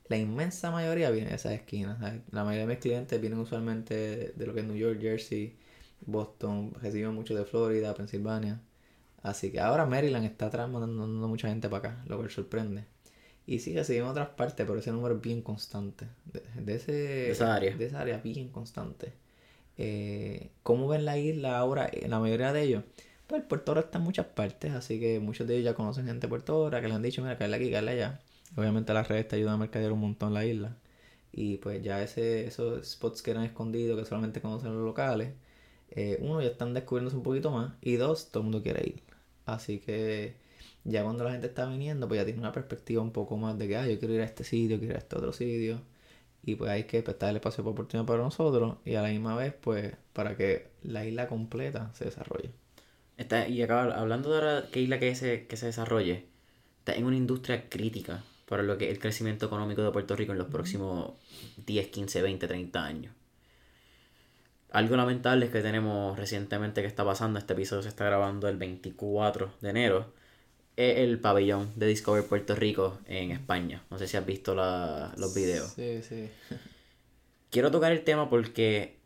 [0.08, 1.98] la inmensa mayoría viene de esas esquinas.
[2.00, 2.20] ¿sabes?
[2.30, 5.56] La mayoría de mis clientes vienen usualmente de, de lo que es New York, Jersey,
[6.06, 8.60] Boston, reciben mucho de Florida, Pensilvania.
[9.22, 12.84] Así que ahora Maryland está atrás mandando mucha gente para acá, lo que sorprende.
[13.46, 16.06] Y sí, recibimos otras partes, pero ese número es bien constante.
[16.26, 17.76] De, de ese, de esa área.
[17.76, 19.12] De esa área bien constante.
[19.78, 21.86] Eh, ¿Cómo ven la isla ahora?
[21.92, 22.84] Eh, La mayoría de ellos.
[23.26, 26.26] Pues Puerto Oro está en muchas partes, así que muchos de ellos ya conocen gente
[26.26, 28.20] de Puerto Oro, que les han dicho, mira, caerle aquí, caerle allá.
[28.56, 30.76] Obviamente las redes te ayudan a mercadear un montón la isla.
[31.32, 35.34] Y pues ya ese, esos spots que eran escondidos, que solamente conocen los locales,
[35.90, 37.74] eh, uno, ya están descubriéndose un poquito más.
[37.82, 39.02] Y dos, todo el mundo quiere ir.
[39.46, 40.36] Así que
[40.84, 43.68] ya cuando la gente está viniendo, pues ya tiene una perspectiva un poco más de
[43.68, 45.80] que, ah, yo quiero ir a este sitio, quiero ir a este otro sitio.
[46.42, 49.36] Y pues hay que prestar el espacio de oportunidad para nosotros y a la misma
[49.36, 52.52] vez, pues, para que la isla completa se desarrolle.
[53.16, 56.26] Está, y acá, hablando de ahora que isla que se, que se desarrolle,
[56.78, 60.32] está en una industria crítica para lo que es el crecimiento económico de Puerto Rico
[60.32, 61.12] en los próximos
[61.66, 63.12] 10, 15, 20, 30 años.
[64.70, 68.56] Algo lamentable es que tenemos recientemente que está pasando, este episodio se está grabando el
[68.56, 70.12] 24 de enero,
[70.76, 73.82] es el pabellón de Discover Puerto Rico en España.
[73.90, 75.72] No sé si has visto la- los videos.
[75.72, 76.28] Sí, sí.
[77.50, 78.96] Quiero tocar el tema porque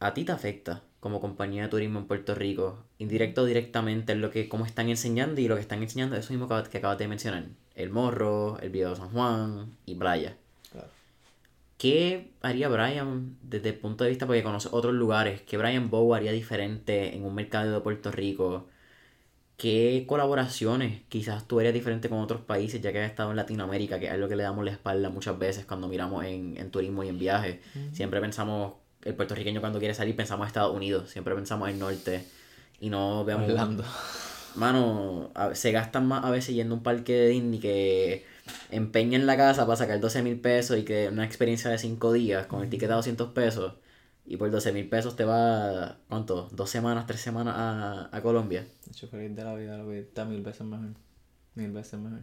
[0.00, 4.20] a ti te afecta como compañía de turismo en Puerto Rico, indirecto o directamente, en
[4.20, 6.98] lo que cómo están enseñando y lo que están enseñando, eso mismo que, que acabas
[6.98, 7.44] de mencionar.
[7.78, 10.36] El Morro, el de San Juan y Playa.
[10.72, 10.88] Claro.
[11.78, 16.12] ¿Qué haría Brian desde el punto de vista, porque conoce otros lugares, qué Brian Bow
[16.12, 18.66] haría diferente en un mercado de Puerto Rico?
[19.56, 24.00] ¿Qué colaboraciones quizás tú harías diferente con otros países, ya que has estado en Latinoamérica,
[24.00, 27.04] que es algo que le damos la espalda muchas veces cuando miramos en, en turismo
[27.04, 27.58] y en viajes?
[27.92, 32.24] Siempre pensamos, el puertorriqueño cuando quiere salir pensamos en Estados Unidos, siempre pensamos en norte
[32.80, 33.48] y no vemos...
[33.48, 33.84] Orlando.
[34.56, 38.24] Mano, a- se gastan más a veces yendo a un parque de Disney que
[38.70, 42.46] empeñan la casa para sacar 12 mil pesos y que una experiencia de 5 días
[42.46, 43.74] con el ticket de 200 pesos
[44.26, 46.48] y por 12 mil pesos te va, ¿cuánto?
[46.52, 48.62] ¿Dos semanas, tres semanas a, a Colombia?
[48.86, 50.88] De hecho, feliz de la vida, lo está mil veces mejor.
[51.54, 52.20] Mil veces mejor.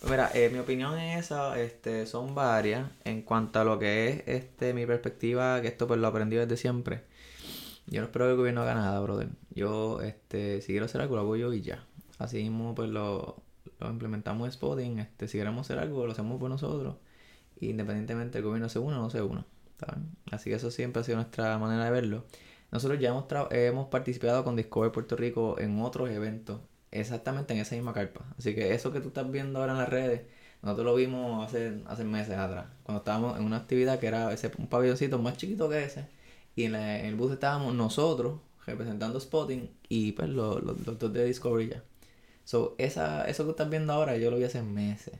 [0.00, 2.88] Pues mira, eh, mi opinión es esa, este, son varias.
[3.04, 6.56] En cuanto a lo que es este, mi perspectiva, que esto pues lo aprendí desde
[6.56, 7.02] siempre.
[7.86, 9.28] Yo no espero que el gobierno haga nada, brother.
[9.54, 11.84] Yo, este, si quiero hacer algo, lo hago yo y ya.
[12.18, 13.42] Así mismo, pues lo,
[13.78, 14.98] lo implementamos en Spotting.
[14.98, 16.96] Este, si queremos hacer algo, lo hacemos por nosotros.
[17.60, 19.46] Independientemente del gobierno se una o no se una.
[20.30, 22.24] Así que eso siempre ha sido nuestra manera de verlo.
[22.70, 27.74] Nosotros ya hemos, hemos participado con Discover Puerto Rico en otros eventos, exactamente en esa
[27.74, 28.24] misma carpa.
[28.38, 30.22] Así que eso que tú estás viendo ahora en las redes,
[30.62, 34.50] nosotros lo vimos hace, hace meses atrás, cuando estábamos en una actividad que era ese,
[34.58, 36.06] un pabelloncito más chiquito que ese,
[36.56, 41.68] y en, el bus estábamos nosotros representando Spotting y pues los, los, dos de Discovery
[41.68, 41.84] ya.
[42.44, 45.14] So, esa, eso que estás viendo ahora yo lo vi hace meses.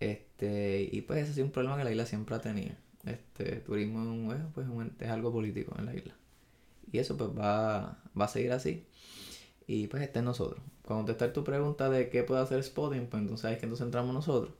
[0.00, 2.74] Este, y pues ese ha sido un problema que la isla siempre ha tenido.
[3.04, 4.66] Este, turismo es, pues,
[5.00, 6.14] es algo político en la isla.
[6.90, 8.86] Y eso pues va, va a seguir así.
[9.66, 10.62] Y pues está en nosotros.
[10.82, 14.14] Para contestar tu pregunta de qué puede hacer Spotting, pues entonces es que entonces entramos
[14.14, 14.54] nosotros.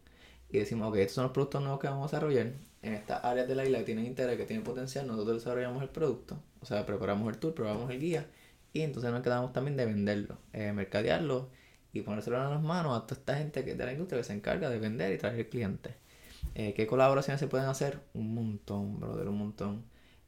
[0.55, 2.53] Y decimos, ok, estos son los productos nuevos que vamos a desarrollar.
[2.81, 5.89] En estas áreas de la isla que tienen interés, que tienen potencial, nosotros desarrollamos el
[5.89, 6.39] producto.
[6.61, 8.29] O sea, preparamos el tour, preparamos el guía.
[8.73, 11.49] Y entonces nos quedamos también de venderlo, eh, mercadearlo
[11.93, 14.33] y ponérselo en las manos a toda esta gente que de la industria que se
[14.33, 15.93] encarga de vender y traer clientes.
[16.55, 17.99] Eh, ¿Qué colaboraciones se pueden hacer?
[18.13, 19.85] Un montón, brother, un montón.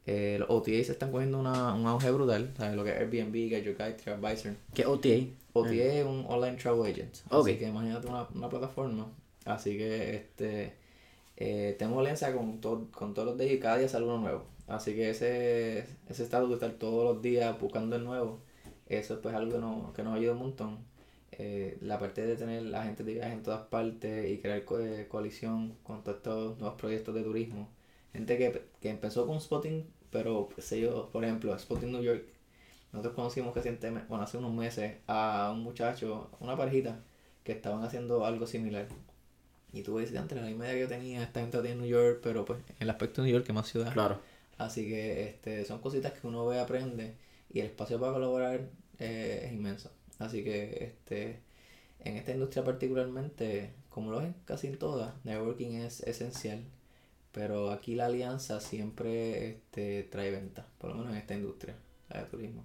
[0.06, 2.52] Eh, los OTA se están cogiendo una, un auge brutal.
[2.56, 2.74] ¿sabes?
[2.74, 4.54] Lo que es Airbnb, Get Your Guide, TripAdvisor.
[4.74, 5.28] ¿Qué OTA?
[5.52, 7.14] OTA es un Online Travel Agent.
[7.30, 9.06] Así que imagínate una, una plataforma.
[9.46, 10.74] Así que este
[11.36, 14.44] eh, tengo alianza con, con todos los días y cada día sale uno nuevo.
[14.68, 18.40] Así que ese, ese estado de estar todos los días buscando el nuevo,
[18.88, 20.78] eso es pues algo que, no, que nos ayuda un montón.
[21.32, 24.64] Eh, la parte de tener la gente de viaje en todas partes y crear
[25.08, 27.68] coalición con todos estos nuevos proyectos de turismo.
[28.12, 32.24] Gente que, que empezó con Spotting pero sé yo, por ejemplo, Spotting New York,
[32.92, 37.00] nosotros conocimos recientemente, bueno, hace unos meses, a un muchacho, una parejita,
[37.44, 38.88] que estaban haciendo algo similar.
[39.76, 42.20] Y tú ves, antes la misma idea que yo tenía, esta gente en New York,
[42.22, 43.92] pero pues en el aspecto de New York, que más ciudad.
[43.92, 44.18] Claro.
[44.56, 47.14] Así que este, son cositas que uno ve, aprende,
[47.52, 49.90] y el espacio para colaborar eh, es inmenso.
[50.18, 51.40] Así que este,
[52.00, 56.64] en esta industria particularmente, como lo es casi en todas, networking es esencial.
[57.32, 61.74] Pero aquí la alianza siempre este, trae venta, por lo menos en esta industria,
[62.08, 62.64] la de turismo.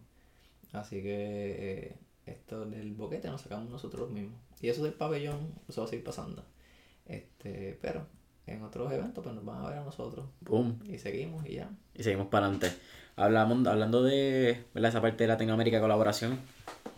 [0.71, 1.95] Así que eh,
[2.25, 4.39] esto del boquete nos sacamos nosotros mismos.
[4.61, 6.45] Y eso del pabellón, eso va a seguir pasando.
[7.11, 8.07] Este, pero
[8.47, 10.27] en otros eventos pues nos van a ver a nosotros.
[10.41, 10.79] Boom.
[10.85, 11.69] Y seguimos y ya.
[11.93, 12.71] Y seguimos para adelante.
[13.15, 16.39] Hablamos, hablando de esa parte de Latinoamérica colaboración,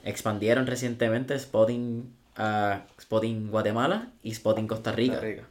[0.04, 5.16] expandieron recientemente Spotting, a Spotting Guatemala y Spotting Costa Rica.
[5.16, 5.48] Costa Rica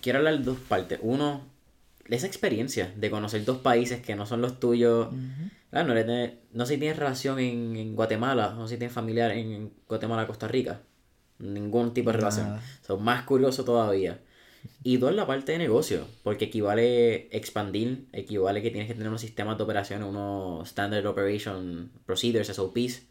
[0.00, 0.98] quiero hablar de dos partes.
[1.02, 1.42] Uno,
[2.08, 5.08] esa experiencia de conocer dos países que no son los tuyos.
[5.72, 5.94] no, no,
[6.66, 10.80] sé si tienes relación en, Guatemala, no sé si tienes familiar en Guatemala, Costa Rica.
[11.40, 12.60] Ningún tipo de relación.
[12.86, 14.20] Son más curioso todavía.
[14.82, 19.22] Y dos, la parte de negocio, porque equivale expandir, equivale que tienes que tener unos
[19.22, 23.02] sistemas de operación, unos Standard Operation Procedures, SOPs.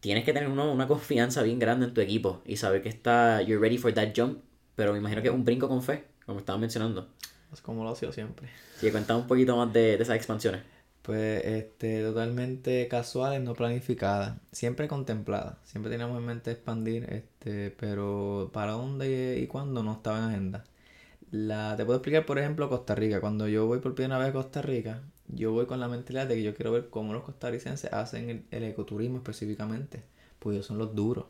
[0.00, 3.42] Tienes que tener uno, una confianza bien grande en tu equipo y saber que está,
[3.42, 4.38] you're ready for that jump
[4.74, 7.08] pero me imagino que es un brinco con fe, como estaba mencionando.
[7.52, 8.48] Es como lo ha sido siempre.
[8.78, 10.62] Sí, cuéntame un poquito más de, esas expansiones.
[11.02, 15.56] Pues este, totalmente casuales, no planificadas, siempre contempladas.
[15.64, 20.64] Siempre teníamos en mente expandir, este, pero para dónde y cuándo no estaba en agenda.
[21.32, 23.20] La, te puedo explicar, por ejemplo, Costa Rica.
[23.20, 26.36] Cuando yo voy por primera vez a Costa Rica, yo voy con la mentalidad de
[26.36, 30.04] que yo quiero ver cómo los costarricenses hacen el, ecoturismo específicamente,
[30.38, 31.26] pues ellos son los duros.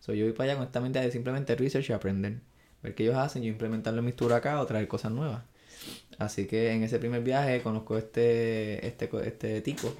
[0.00, 2.40] So, yo voy para allá con esta mentalidad de simplemente research y aprender
[2.84, 5.42] ver qué ellos hacen, yo implementarlo en mi tour acá o traer cosas nuevas.
[6.18, 9.92] Así que en ese primer viaje conozco este, este, este tipo,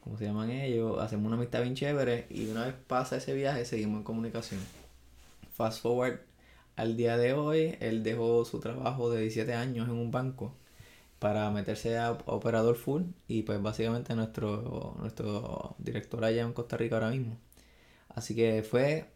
[0.00, 3.64] como se llaman ellos, hacemos una amistad bien chévere y una vez pasa ese viaje
[3.64, 4.60] seguimos en comunicación.
[5.52, 6.20] Fast forward
[6.76, 10.54] al día de hoy, él dejó su trabajo de 17 años en un banco
[11.18, 16.96] para meterse a operador full y pues básicamente nuestro, nuestro director allá en Costa Rica
[16.96, 17.38] ahora mismo.
[18.08, 19.10] Así que fue,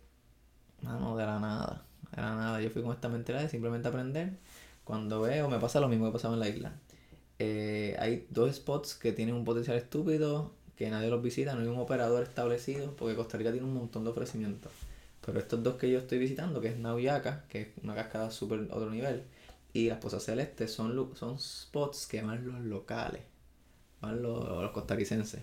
[0.82, 4.38] mano, de la nada era nada, yo fui con esta mentalidad de simplemente aprender.
[4.84, 6.72] Cuando veo, me pasa lo mismo que pasaba en la isla.
[7.38, 11.66] Eh, hay dos spots que tienen un potencial estúpido, que nadie los visita, no hay
[11.68, 14.72] un operador establecido, porque Costa Rica tiene un montón de ofrecimientos.
[15.24, 18.60] Pero estos dos que yo estoy visitando, que es Nauyaca, que es una cascada súper
[18.70, 19.22] otro nivel,
[19.72, 23.22] y las Pozas Celestes, son, son spots que van los locales,
[24.00, 25.42] van los, los costarricenses.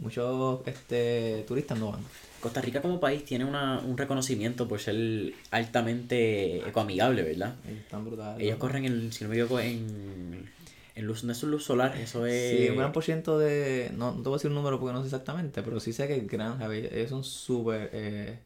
[0.00, 2.00] Muchos este, turistas no van.
[2.40, 7.54] Costa Rica como país tiene una, un reconocimiento por ser altamente ecoamigable, ¿verdad?
[7.68, 8.42] Están brutales.
[8.42, 10.48] Ellos corren, el, si no me equivoco, en,
[10.94, 12.58] en luz, no es luz solar, eso es...
[12.58, 13.90] Sí, un gran por ciento de...
[13.94, 16.08] No, no te voy a decir un número porque no sé exactamente, pero sí sé
[16.08, 17.90] que es gran, ellos son súper...
[17.92, 18.38] Eh,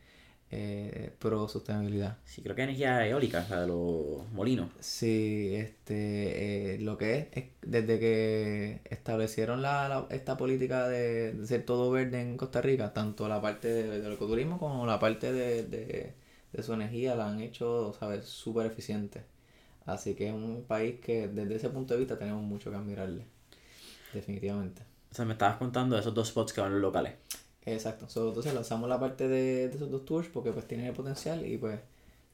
[0.50, 2.18] eh, pro sostenibilidad.
[2.24, 4.70] Sí, creo que energía eólica, la de los molinos.
[4.78, 11.64] Sí, este, eh, lo que es, es, desde que establecieron la, esta política de, ser
[11.64, 16.62] todo verde en Costa Rica, tanto la parte del ecoturismo como la parte de, de,
[16.62, 19.24] su energía la han hecho, ¿sabes?, súper eficiente.
[19.86, 23.26] Así que es un país que desde ese punto de vista tenemos mucho que admirarle.
[24.12, 24.82] Definitivamente.
[25.10, 27.14] O sea, me estabas contando de esos dos spots que van los locales.
[27.66, 28.08] Exacto.
[28.08, 31.56] So, entonces lanzamos la parte de, esos dos tours porque pues tienen el potencial y
[31.56, 31.80] pues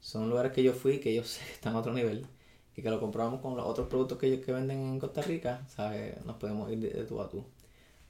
[0.01, 1.19] son lugares que yo fui que que
[1.53, 2.27] están a otro nivel
[2.77, 5.63] y que lo comprobamos con los otros productos que ellos que venden en Costa Rica,
[5.69, 6.25] ¿sabes?
[6.25, 7.45] Nos podemos ir de, tú a tú.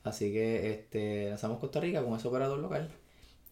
[0.05, 2.91] Así que este, lanzamos Costa Rica con ese operador local,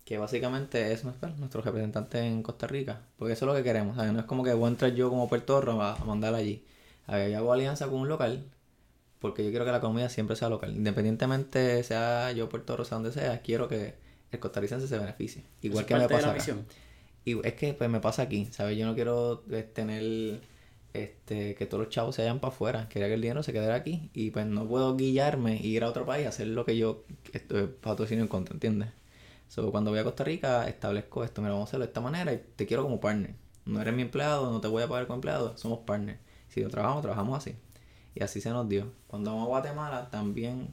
[0.04, 3.96] que básicamente es nuestro, nuestro representante en Costa Rica, porque eso es lo que queremos.
[3.96, 6.64] No es como que voy a entrar yo como Puerto a, mandar allí.
[7.06, 8.44] A ver, hago alianza con un local,
[9.18, 10.74] porque yo quiero que la comida siempre sea local.
[10.74, 13.94] Independientemente sea yo Puerto Rico, sea donde sea, quiero que
[14.30, 15.44] el costarricense se beneficie.
[15.62, 16.56] Igual que me pasa la acá.
[17.24, 18.78] Y es que pues me pasa aquí, ¿sabes?
[18.78, 20.40] Yo no quiero eh, tener
[20.94, 23.74] este que todos los chavos se vayan para afuera, quería que el dinero se quedara
[23.74, 26.76] aquí y pues no puedo guillarme y ir a otro país a hacer lo que
[26.76, 28.88] yo estoy patrocinio en contra, ¿entiendes?
[29.48, 32.32] So, cuando voy a Costa Rica establezco esto, mira, vamos a hacerlo de esta manera
[32.32, 33.34] y te quiero como partner.
[33.64, 36.18] No eres mi empleado, no te voy a pagar como empleado, somos partners.
[36.48, 37.56] Si lo trabajamos, trabajamos así.
[38.14, 38.92] Y así se nos dio.
[39.06, 40.68] Cuando vamos a Guatemala también,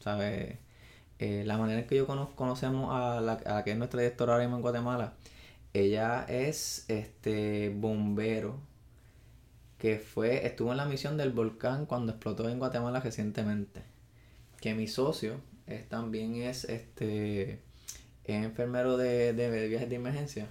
[0.00, 0.58] ¿sabes?
[1.18, 4.00] Eh, la manera en que yo conozco, conocemos a la, a la que es nuestra
[4.00, 5.14] directora ahora mismo en Guatemala,
[5.74, 8.58] ella es este bombero
[9.78, 13.82] que fue, estuvo en la misión del volcán cuando explotó en Guatemala recientemente.
[14.60, 17.62] Que mi socio es, también es este
[18.24, 20.48] es enfermero de, de viajes de emergencia.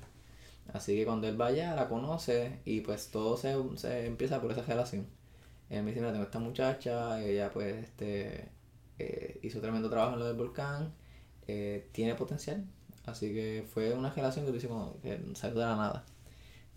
[0.74, 4.64] Así que cuando él vaya la conoce y pues todo se, se empieza por esa
[4.64, 5.08] relación.
[5.70, 8.50] Él me dice, mira, tengo esta muchacha, ella pues este
[8.98, 10.94] eh, hizo tremendo trabajo en lo del volcán,
[11.48, 12.66] eh, tiene potencial.
[13.06, 16.06] Así que fue una relación que tú dices como que salió de la nada.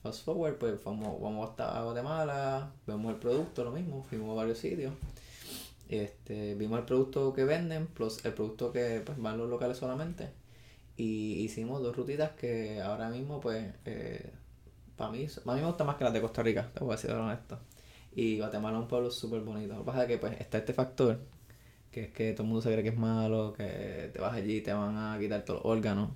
[0.03, 4.59] Fast forward, pues vamos, vamos hasta Guatemala, vemos el producto, lo mismo, fuimos a varios
[4.59, 4.95] sitios.
[5.89, 10.31] Este, vimos el producto que venden, plus el producto que pues, van los locales solamente.
[10.97, 14.33] Y hicimos dos rutitas que ahora mismo, pues, eh,
[14.97, 16.97] para mí, para mí me gusta más que las de Costa Rica, te voy a
[16.97, 17.59] decir honesto.
[18.15, 19.73] Y Guatemala es un pueblo súper bonito.
[19.75, 21.21] Lo que pasa es que pues está este factor,
[21.91, 24.57] que es que todo el mundo se cree que es malo, que te vas allí
[24.57, 26.11] y te van a quitar todos los órganos.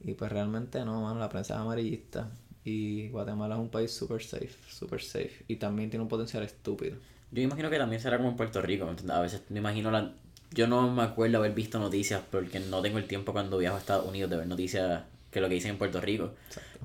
[0.00, 2.30] Y pues realmente no, mano, la prensa es amarillista.
[2.64, 5.44] Y Guatemala es un país súper safe, súper safe.
[5.48, 6.96] Y también tiene un potencial estúpido.
[7.30, 8.88] Yo imagino que también será como en Puerto Rico.
[9.08, 10.12] A veces me imagino la...
[10.52, 13.80] Yo no me acuerdo haber visto noticias porque no tengo el tiempo cuando viajo a
[13.80, 16.32] Estados Unidos de ver noticias que lo que dicen en Puerto Rico.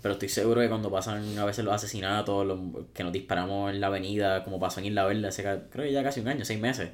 [0.01, 2.59] Pero estoy seguro que cuando pasan a veces los asesinatos, los,
[2.93, 6.03] que nos disparamos en la avenida, como pasó en Isla Verde hace creo que ya
[6.03, 6.89] casi un año, seis meses.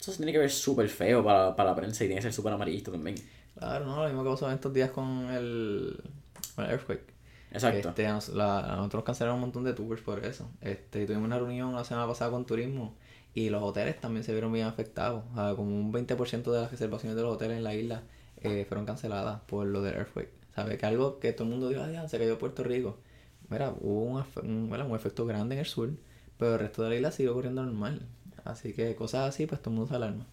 [0.00, 2.32] Eso se tiene que ver súper feo para, para la prensa y tiene que ser
[2.32, 3.16] súper amarillista también.
[3.58, 5.96] Claro, no, lo mismo que pasó en estos días con el,
[6.54, 7.14] con el earthquake.
[7.52, 7.88] Exacto.
[7.90, 8.02] Este,
[8.34, 10.50] la- nosotros cancelaron un montón de tours por eso.
[10.60, 12.94] Este, tuvimos una reunión la semana pasada con turismo
[13.34, 15.24] y los hoteles también se vieron bien afectados.
[15.32, 18.02] O sea, como un 20% de las reservaciones de los hoteles en la isla
[18.42, 20.30] eh, fueron canceladas por lo del earthquake.
[20.56, 20.78] ¿Sabes?
[20.78, 22.98] Que algo que todo el mundo dijo, ya, se cayó Puerto Rico.
[23.50, 25.90] Mira, hubo un, un, efecto grande en el sur,
[26.38, 28.02] pero el resto de la isla siguió ocurriendo normal.
[28.44, 30.26] Así que cosas así, pues todo el mundo se alarma.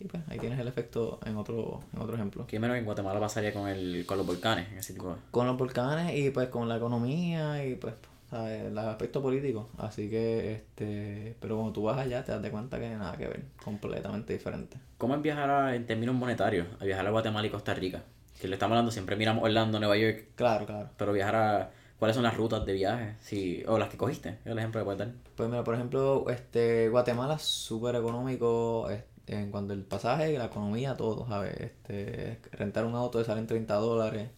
[0.00, 2.46] Y pues ahí tienes el efecto en otro, en otro ejemplo.
[2.46, 4.72] ¿Qué menos en Guatemala pasaría con, el, con los volcanes?
[4.72, 5.16] Ese tipo de...
[5.32, 7.94] con los volcanes y pues con la economía y pues
[8.30, 8.62] ¿sabes?
[8.64, 12.78] el aspecto político así que este pero cuando tú vas allá te das de cuenta
[12.80, 16.66] que nada que ver completamente diferente ¿Cómo es viajar a- en términos monetarios?
[16.80, 18.02] A viajar a Guatemala y Costa Rica.
[18.44, 20.90] Que le estamos hablando, siempre miramos Orlando, Nueva York, claro claro.
[20.98, 21.70] Pero viajar a...
[21.98, 23.14] ¿Cuáles son las rutas de viaje?
[23.22, 25.12] Sí, o las que cogiste, el ejemplo que puedes dar.
[25.34, 30.46] pues mira por ejemplo este Guatemala es súper económico es- en cuanto al pasaje la
[30.46, 34.28] economía todo sabes este rentar un auto te salen 30 dólares.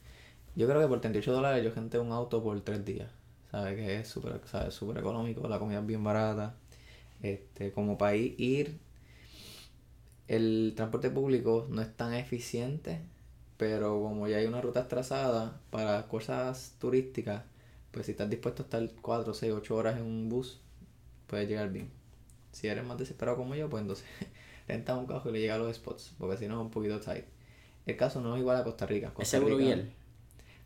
[0.56, 3.10] Yo creo que por 38 dólares yo renté un auto por 3 días
[3.50, 6.54] sabes que es súper sabes súper económico la comida es bien barata.
[7.22, 8.78] Este como país ir
[10.28, 13.00] el transporte público no es tan eficiente,
[13.56, 17.42] pero como ya hay una ruta trazada para cosas turísticas,
[17.90, 20.60] pues si estás dispuesto a estar 4, 6, 8 horas en un bus,
[21.26, 21.90] puedes llegar bien.
[22.52, 24.06] Si eres más desesperado como yo, pues entonces
[24.68, 27.00] renta un carro y le llega a los spots, porque si no es un poquito
[27.00, 27.24] tight.
[27.86, 29.08] El caso no es igual a Costa Rica.
[29.08, 29.88] ¿Es Costa seguro Rica- guiar?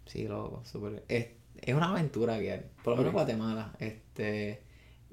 [0.07, 1.05] Sí, loco, súper.
[1.09, 1.29] Es,
[1.61, 2.65] es una aventura guiar.
[2.83, 3.13] Por lo menos.
[3.13, 4.63] Guatemala, este,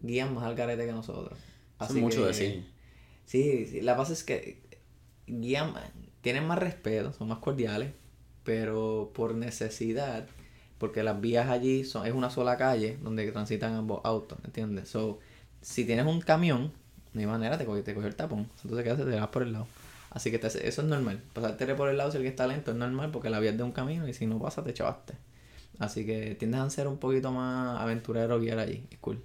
[0.02, 1.38] guían más al garete que nosotros.
[1.82, 2.66] Eso es mucho que- decir.
[3.26, 4.62] Sí, sí, la cosa es que
[5.28, 5.74] guían,
[6.22, 7.92] tienen más respeto, son más cordiales,
[8.44, 10.28] pero por necesidad,
[10.78, 14.90] porque las vías allí son, es una sola calle donde transitan ambos autos, ¿entiendes?
[14.90, 15.20] So,
[15.62, 16.72] si tienes un camión,
[17.14, 19.06] no hay manera, te coge, te coge el tapón, entonces ¿qué haces?
[19.06, 19.68] Te vas por el lado.
[20.10, 22.78] Así que te- eso es normal, pasarte por el lado si alguien está lento es
[22.78, 25.14] normal porque la vía es de un camino y si no pasa te chavaste.
[25.80, 29.22] Así que tiendes a ser un poquito más aventurero guiar allí, es cool.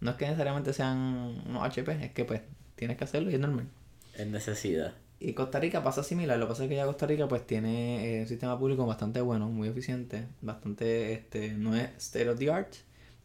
[0.00, 2.40] No es que necesariamente sean unos HP, es que pues
[2.76, 3.66] tienes que hacerlo y es normal.
[4.14, 4.94] Es necesidad.
[5.22, 8.20] Y Costa Rica pasa similar, lo que pasa es que ya Costa Rica pues tiene
[8.20, 12.50] eh, un sistema público bastante bueno, muy eficiente, bastante, este, no es state of the
[12.50, 12.72] art,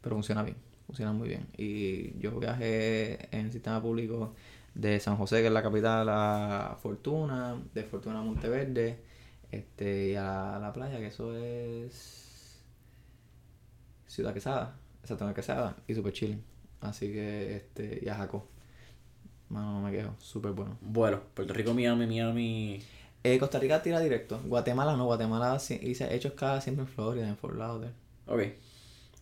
[0.01, 0.57] pero funciona bien.
[0.87, 1.47] funcionan muy bien.
[1.57, 4.35] Y yo viajé en sistema público
[4.73, 8.99] de San José, que es la capital, a Fortuna, de Fortuna a Monteverde,
[9.51, 12.61] este, y a la playa, que eso es
[14.07, 16.43] Ciudad Quesada, exacto, Quesada, y super chilling.
[16.81, 18.54] Así que, este, y a.
[19.49, 20.77] Mano, no me quejo, súper bueno.
[20.81, 22.81] Bueno, Puerto Rico, Miami, Miami.
[23.23, 24.39] Eh, Costa Rica tira directo.
[24.45, 27.93] Guatemala no, Guatemala hice hechos cada siempre en Florida, en Fort Lauderdale.
[28.27, 28.41] Ok.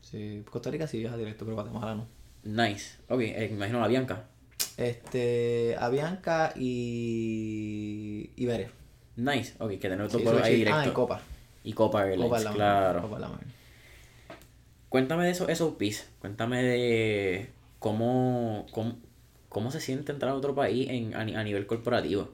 [0.01, 2.07] Sí, Costa Rica sí viaja directo, pero Guatemala no.
[2.43, 2.97] Nice.
[3.09, 4.25] Ok, eh, me imagino la Bianca.
[4.77, 8.71] Este, Avianca y Iberia.
[9.15, 9.53] Nice.
[9.59, 10.55] Ok, que tenemos Sí, todo ahí chill.
[10.59, 10.79] directo.
[10.79, 11.21] Ah, y Copa.
[11.63, 13.01] Y Copa Airlines, Copa es la claro.
[13.03, 13.31] Copa.
[14.89, 16.09] Cuéntame de esos SOPs.
[16.19, 17.49] Cuéntame de
[17.79, 18.97] cómo, cómo,
[19.53, 22.29] cómo se siente entrar a otro país en, a, ni- a nivel corporativo.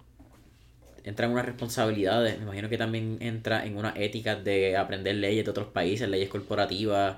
[1.04, 2.38] Entra en unas responsabilidades.
[2.38, 6.30] Me imagino que también entra en una ética de aprender leyes de otros países, leyes
[6.30, 7.18] corporativas.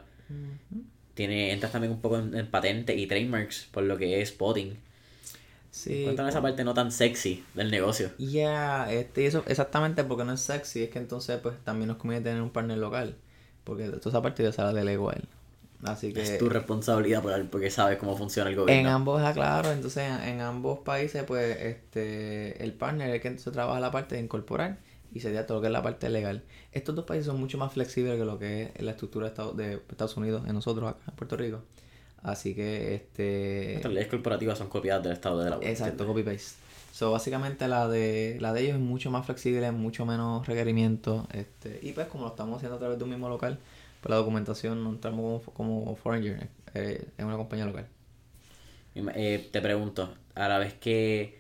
[1.14, 4.78] Tiene, entras también un poco en, en patentes y trademarks por lo que es spotting.
[5.72, 6.04] Sí.
[6.04, 8.12] Cuéntame esa parte no tan sexy del negocio.
[8.18, 11.98] Ya, este, y eso exactamente porque no es sexy, es que entonces pues también nos
[11.98, 13.16] conviene tener un partner local.
[13.64, 15.28] Porque toda esa parte yo se la delego a él.
[15.84, 18.88] Así que Es tu responsabilidad por, porque sabes cómo funciona el en gobierno.
[18.88, 23.28] ambos, ah, claro, entonces en, en ambos países pues este el partner es el que
[23.30, 24.80] entonces trabaja la parte de incorporar
[25.14, 26.44] y sería todo lo que es la parte legal.
[26.72, 29.58] Estos dos países son mucho más flexibles que lo que es la estructura de Estados,
[29.58, 31.64] de Estados Unidos en nosotros acá en Puerto Rico.
[32.24, 36.56] Así que este Nuestras leyes corporativas son copiadas del estado de la Exacto, copy paste.
[36.92, 41.80] So, básicamente la de la de ellos es mucho más flexible, mucho menos requerimientos, este,
[41.82, 43.60] y pues como lo estamos haciendo a través de un mismo local,
[44.02, 47.88] pues la documentación no entramos como, como foreigner, eh, es una compañía local.
[48.96, 51.40] Eh, te pregunto, a la vez que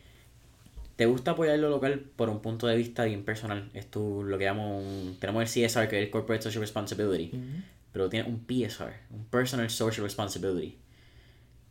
[0.95, 4.37] te gusta apoyar lo local por un punto de vista bien personal, es tu, lo
[4.37, 7.31] que llamo un, tenemos el CSR que es el Corporate Social Responsibility,
[7.91, 10.77] pero tiene un PSR, un Personal Social Responsibility.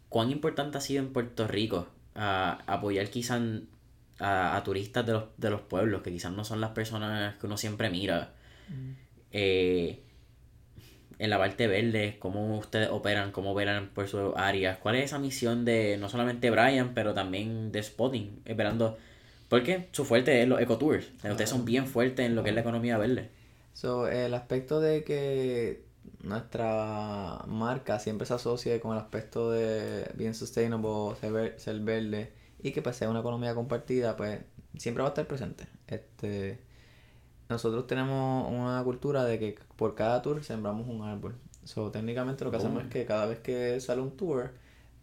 [0.09, 3.41] ¿Cuán importante ha sido en Puerto Rico apoyar quizás
[4.19, 7.47] a, a turistas de los, de los pueblos, que quizás no son las personas que
[7.47, 8.35] uno siempre mira?
[9.33, 10.03] Eh,
[11.21, 15.19] en la parte verde, cómo ustedes operan, cómo operan por sus áreas, cuál es esa
[15.19, 18.97] misión de no solamente Brian, pero también de Spotting, esperando,
[19.51, 22.63] porque su fuerte es los ecotours, ustedes son bien fuertes en lo que es la
[22.63, 23.29] economía verde.
[23.75, 25.85] So, el aspecto de que
[26.23, 31.17] nuestra marca siempre se asocie con el aspecto de bien sustainable,
[31.59, 34.41] ser verde y que pues sea una economía compartida, pues
[34.79, 35.67] siempre va a estar presente.
[35.87, 36.61] Este,
[37.51, 41.35] nosotros tenemos una cultura de que por cada tour sembramos un árbol.
[41.65, 42.87] So, técnicamente lo que hacemos Oh.
[42.87, 44.51] es que cada vez que sale un tour,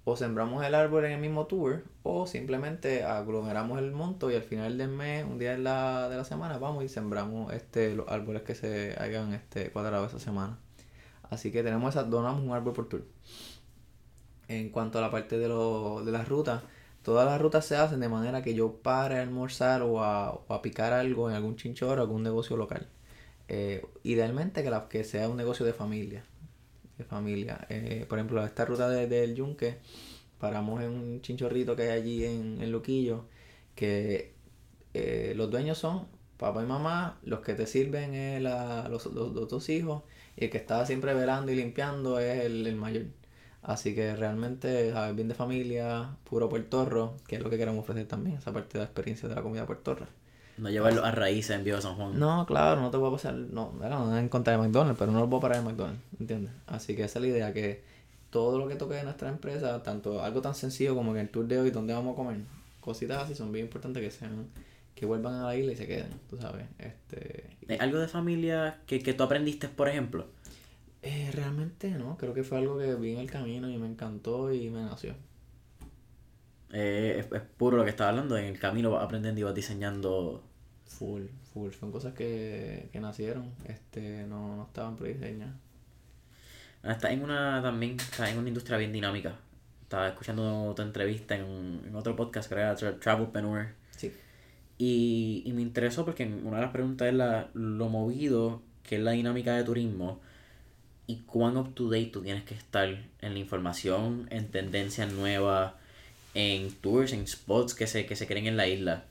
[0.06, 4.43] o sembramos el árbol en el mismo tour, o simplemente aglomeramos el monto y al
[4.43, 8.08] final del mes, un día de la, de la semana, vamos y sembramos este, los
[8.08, 10.58] árboles que se hayan este, cuadrado esa semana.
[11.30, 13.04] Así que tenemos esa, donamos un árbol por tour.
[14.48, 16.64] En cuanto a la parte de, lo, de las rutas,
[17.04, 20.54] todas las rutas se hacen de manera que yo pare a almorzar o a, o
[20.54, 22.88] a picar algo en algún chinchorro, algún negocio local.
[23.50, 26.24] Eh, idealmente que, la, que sea un negocio de familia.
[26.98, 27.66] De familia.
[27.70, 29.78] Eh, por ejemplo, esta ruta de- del Yunque,
[30.39, 33.26] paramos en un chinchorrito que hay allí en, en Luquillo,
[33.76, 34.34] que
[34.93, 39.34] eh, los dueños son papá y mamá, los que te sirven es la- los, los-
[39.34, 40.04] los dos hijos,
[40.36, 43.06] y el que está siempre velando y limpiando es el, el mayor.
[43.64, 45.16] Así que realmente, ¿sabes?
[45.16, 48.80] bien de familia, puro puertorro, que es lo que queremos ofrecer también, esa parte de
[48.80, 50.08] la experiencia de la comida puertorra.
[50.58, 52.18] No llevarlo a raíces en Viejo San Juan.
[52.18, 55.12] No, claro, no te voy a pasar, no, bueno, no en contra de McDonald's, pero
[55.12, 56.51] no lo puedo parar en McDonald's, ¿entiendes?
[56.66, 57.84] Así que esa es la idea, que
[58.30, 61.45] todo lo que toque de nuestra empresa, tanto algo tan sencillo como que el tour
[61.47, 62.38] de hoy, donde vamos a comer,
[62.82, 64.47] cositas así son bien importantes que sean,
[64.95, 67.49] que vuelvan a la isla y se queden, tú sabes, este...
[67.62, 70.26] y- Eh, ¿Algo de familia que, que tú aprendiste, por ejemplo?
[71.10, 74.51] Eh, realmente no, creo que fue algo que vi en el camino y me encantó
[74.51, 75.14] y me nació.
[76.74, 79.55] Eh, es, es puro lo que estaba hablando, en el camino vas aprendiendo y vas
[79.55, 80.43] diseñando.
[80.86, 85.55] Full, full, son cosas que, que nacieron, este, no, no estaban prediseñadas.
[86.84, 89.36] Ah, Estás en una también, estás en una industria bien dinámica.
[89.84, 93.68] Estaba escuchando tu entrevista en, en otro podcast que era Tra- Travelpreneur.
[93.91, 94.12] Sí.
[94.78, 99.01] Y, y me interesó porque una de las preguntas es la, lo movido que es
[99.01, 100.20] la dinámica de turismo
[101.08, 105.74] y cuán up to date tú tienes que estar en la información, en tendencias nuevas,
[106.34, 109.05] en tours, en spots que se, que se creen en la isla.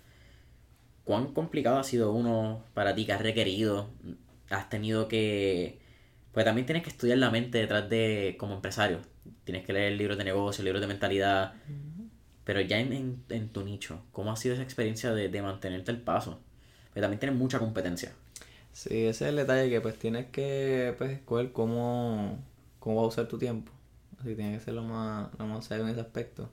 [1.05, 3.89] ¿Cuán complicado ha sido uno para ti que has requerido?
[4.51, 5.81] Has tenido que...
[6.33, 9.01] Pues también tienes que estudiar la mente detrás de como empresario.
[9.45, 11.55] Tienes que leer libros de negocio, libros de mentalidad.
[12.45, 15.91] Pero ya en, en, en tu nicho, ¿cómo ha sido esa experiencia de, de mantenerte
[15.91, 16.41] al paso?
[16.89, 18.13] Porque también tienes mucha competencia.
[18.77, 22.45] Sí, ese es el detalle que pues tienes que pues escoger cómo,
[22.79, 23.73] cómo a usar tu tiempo.
[24.19, 26.51] Así que tiene que ser lo más, lo más serio en ese aspecto.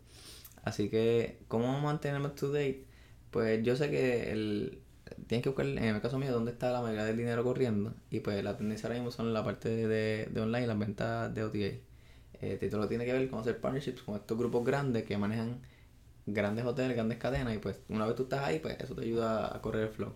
[0.63, 2.85] Así que, ¿cómo mantenerme to date?
[3.31, 4.81] Pues yo sé que el,
[5.27, 7.93] tienes que buscar, en el caso mío, dónde está la mayoría del dinero corriendo.
[8.09, 11.43] Y pues la tendencia ahora mismo son la parte de, de online, las ventas de
[11.43, 11.57] OTA.
[12.41, 15.61] Eh, lo tiene que ver con hacer partnerships con estos grupos grandes que manejan
[16.27, 17.55] grandes hoteles, grandes cadenas.
[17.55, 20.13] Y pues una vez tú estás ahí, pues eso te ayuda a correr el flow.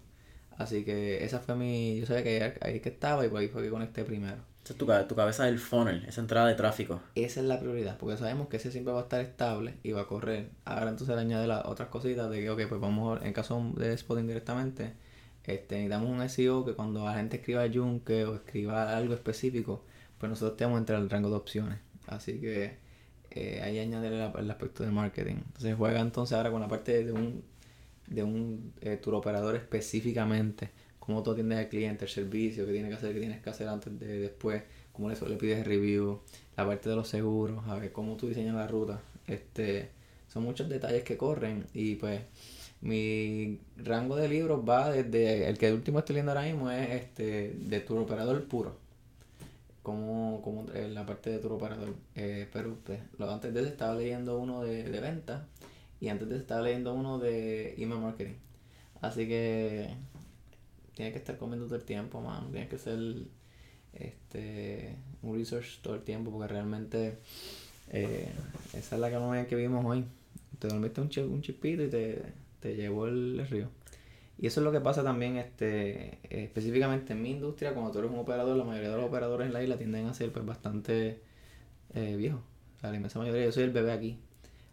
[0.57, 1.99] Así que esa fue mi.
[1.99, 4.37] Yo sabía que ahí, que estaba y por ahí fue que conecté primero.
[4.63, 7.01] Esa es tu, tu cabeza del funnel, esa entrada de tráfico.
[7.15, 10.01] Esa es la prioridad, porque sabemos que ese siempre va a estar estable y va
[10.01, 10.49] a correr.
[10.65, 13.97] Ahora entonces le añade las otras cositas de que, ok, pues vamos, en caso de
[13.97, 14.93] spotting directamente,
[15.47, 19.85] este, necesitamos un SEO que cuando la gente escriba Junke o escriba algo específico,
[20.17, 21.79] pues nosotros tenemos entre el rango de opciones.
[22.07, 22.77] Así que
[23.31, 25.35] eh, ahí añade el, aspecto de marketing.
[25.35, 27.43] Entonces juega entonces ahora con la parte de un
[28.07, 32.89] de un eh, tour operador específicamente, cómo tú atiendes al cliente, el servicio, qué tienes
[32.89, 36.21] que hacer, qué tienes que hacer antes de después, cómo le, le pides review,
[36.55, 39.01] la parte de los seguros, a ver cómo tú diseñas la ruta.
[39.27, 39.89] Este,
[40.27, 42.21] son muchos detalles que corren y pues
[42.81, 46.89] mi rango de libros va desde el que el último estoy leyendo ahora mismo es
[46.89, 48.75] este de tour operador puro
[49.81, 53.69] como, como en la parte de tour operador eh, pero pues, lo, antes de eso
[53.69, 55.47] estaba leyendo uno de, de venta
[55.99, 58.35] y antes de estar leyendo uno de email marketing.
[59.01, 59.89] Así que
[60.95, 62.51] tienes que estar comiendo todo el tiempo, man.
[62.51, 62.99] Tienes que ser
[63.93, 67.17] este, un research todo el tiempo porque realmente
[67.89, 68.29] eh,
[68.73, 70.05] esa es la economía que vimos hoy.
[70.59, 72.21] Te dormiste un, un chispito y te,
[72.59, 73.69] te llevó el, río.
[74.39, 78.11] Y eso es lo que pasa también este específicamente en mi industria, cuando tú eres
[78.11, 81.21] un operador, la mayoría de los operadores en la isla tienden a ser pues bastante
[81.93, 82.41] eh, viejos.
[82.83, 84.19] la inmensa mayoría, yo soy el bebé aquí.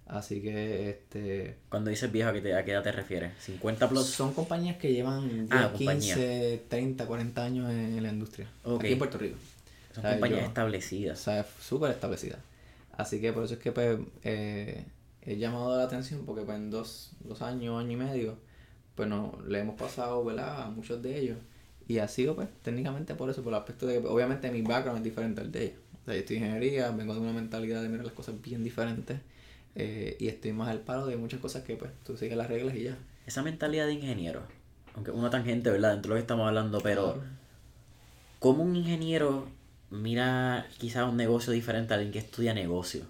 [0.07, 1.57] Así que, este...
[1.71, 3.33] Cuando dices viejo, ¿a qué, te, ¿a qué edad te refieres?
[3.47, 4.07] ¿50 plus?
[4.07, 8.49] Son compañías que llevan 15, 30, 40 años en, la industria.
[8.65, 9.37] Aquí en Puerto Rico.
[9.95, 11.21] Son compañías establecidas.
[11.21, 12.39] O sea, súper establecidas.
[12.93, 14.85] Así que por eso es que, pues, eh,
[15.23, 18.37] he llamado la atención porque, pues, en dos, dos años, año y medio,
[18.95, 20.65] pues, no, le hemos pasado, ¿verdad?
[20.65, 21.39] A muchos de ellos.
[21.89, 24.99] Y ha sido, pues, técnicamente por eso, por el aspecto de que, obviamente, mi background
[24.99, 25.79] es diferente al de ellos.
[26.03, 28.63] O sea, yo estoy en ingeniería, vengo de una mentalidad de mirar las cosas bien
[28.63, 29.19] diferentes
[29.75, 32.75] eh, y estoy más al paro de muchas cosas que pues tú sigues las reglas
[32.77, 32.99] y ya.
[33.27, 34.43] Esa mentalidad de ingeniero,
[34.95, 35.93] aunque una tangente, ¿verdad?
[35.93, 37.23] Dentro de lo que estamos hablando, pero
[38.39, 39.49] ¿cómo un ingeniero
[39.91, 43.03] mira quizás un negocio diferente a alguien que estudia negocio?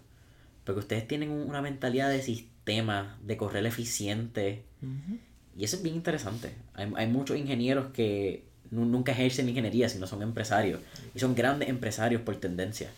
[0.64, 4.64] Porque ustedes tienen una mentalidad de sistema, de correr eficiente.
[5.56, 6.54] Y eso es bien interesante.
[6.74, 10.80] Hay, hay muchos ingenieros que nunca ejercen ingeniería, sino son empresarios.
[11.14, 12.90] Y son grandes empresarios por tendencia.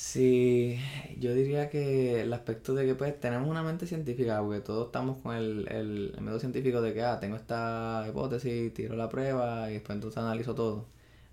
[0.00, 0.78] Sí,
[1.18, 5.18] yo diría que el aspecto de que pues tenemos una mente científica, porque todos estamos
[5.18, 9.74] con el, el, método científico de que, ah, tengo esta hipótesis, tiro la prueba y
[9.74, 10.86] después entonces analizo todo.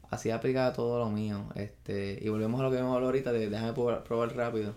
[0.09, 1.47] Así aplica todo lo mío.
[1.55, 4.75] Este, y volvemos a lo que hemos hablado ahorita de déjame probar, rápido.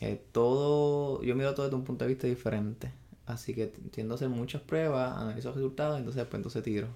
[0.00, 2.90] Eh, todo, yo miro todo desde un punto de vista diferente.
[3.26, 6.88] Así que tiendo a hacer muchas pruebas, analizo los resultados, entonces después entonces tiro.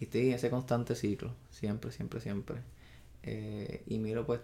[0.00, 2.62] Y estoy en ese constante ciclo, siempre, siempre, siempre.
[3.22, 4.40] Eh, y miro pues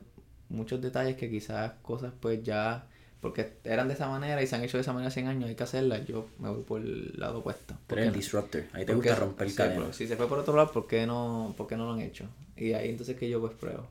[0.49, 2.87] muchos detalles que quizás cosas pues ya
[3.21, 5.57] porque eran de esa manera y se han hecho de esa manera 100 años, hay
[5.57, 7.75] que hacerlas, yo me voy por el lado opuesto.
[7.87, 9.93] Pero el disruptor, ahí te gusta romper el cadena.
[9.93, 12.27] si se fue por otro lado, ¿por qué, no, ¿por qué no lo han hecho?
[12.57, 13.89] Y ahí entonces que yo pues pruebo.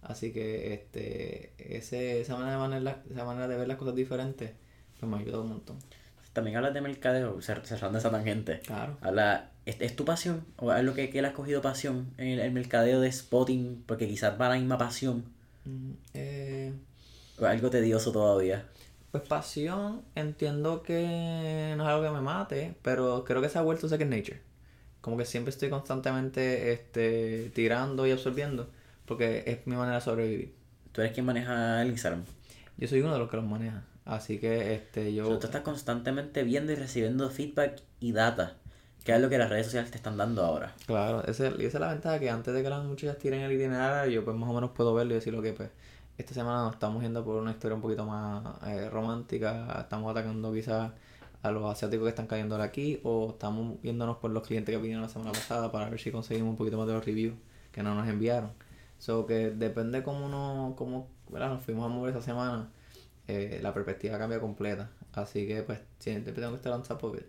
[0.00, 4.52] Así que este ese, esa, manera de manera, esa manera de ver las cosas diferentes
[4.98, 5.76] pues me ha ayudado un montón.
[6.32, 8.60] También hablas de mercadeo, cerrando esa tangente.
[8.60, 8.96] Claro.
[9.00, 10.44] Habla, ¿es, ¿es, tu pasión?
[10.56, 13.82] ¿O es lo que, que él ha cogido pasión en el, el mercadeo de spotting?
[13.86, 15.24] Porque quizás va la misma pasión
[16.14, 16.72] eh,
[17.40, 18.68] algo tedioso todavía.
[19.10, 23.62] Pues pasión, entiendo que no es algo que me mate, pero creo que se ha
[23.62, 24.40] vuelto second nature.
[25.00, 28.68] Como que siempre estoy constantemente este, tirando y absorbiendo,
[29.06, 30.54] porque es mi manera de sobrevivir.
[30.92, 32.24] ¿Tú eres quien maneja el Instagram?
[32.76, 33.84] Yo soy uno de los que los maneja.
[34.04, 35.38] Así que este yo...
[35.38, 38.56] tú estás constantemente viendo y recibiendo feedback y data.
[39.08, 40.74] Que es lo que las redes sociales te están dando ahora.
[40.84, 44.12] Claro, esa, esa es la ventaja que antes de que las muchachas tiren el itinerario,
[44.12, 45.70] yo pues más o menos puedo verlo y decir lo que pues
[46.18, 50.52] esta semana nos estamos yendo por una historia un poquito más eh, romántica, estamos atacando
[50.52, 50.92] quizás
[51.42, 55.00] a los asiáticos que están cayendo aquí o estamos viéndonos por los clientes que vinieron
[55.00, 57.34] la semana pasada para ver si conseguimos un poquito más de los reviews
[57.72, 58.50] que no nos enviaron.
[58.98, 62.68] So que depende cómo, no, cómo nos fuimos a mover esa semana,
[63.26, 64.90] eh, la perspectiva cambia completa.
[65.14, 67.24] Así que pues siempre tengo que estar on top of it.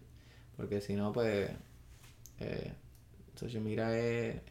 [0.58, 1.50] Porque si no, pues.
[2.40, 2.74] Eh,
[3.36, 4.42] social media es,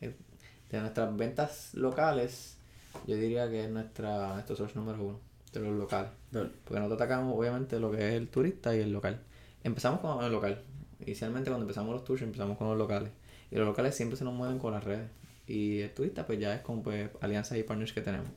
[0.71, 2.59] De nuestras ventas locales,
[3.07, 5.21] yo diría que es nuestra, nuestro source número uno.
[5.53, 6.11] De los locales.
[6.31, 9.21] Porque nosotros atacamos, obviamente, lo que es el turista y el local.
[9.65, 10.63] Empezamos con el local.
[11.01, 13.11] Inicialmente, cuando empezamos los tours, empezamos con los locales.
[13.51, 15.09] Y los locales siempre se nos mueven con las redes.
[15.47, 18.29] Y el turista, pues ya es con pues, alianzas y partners que tenemos.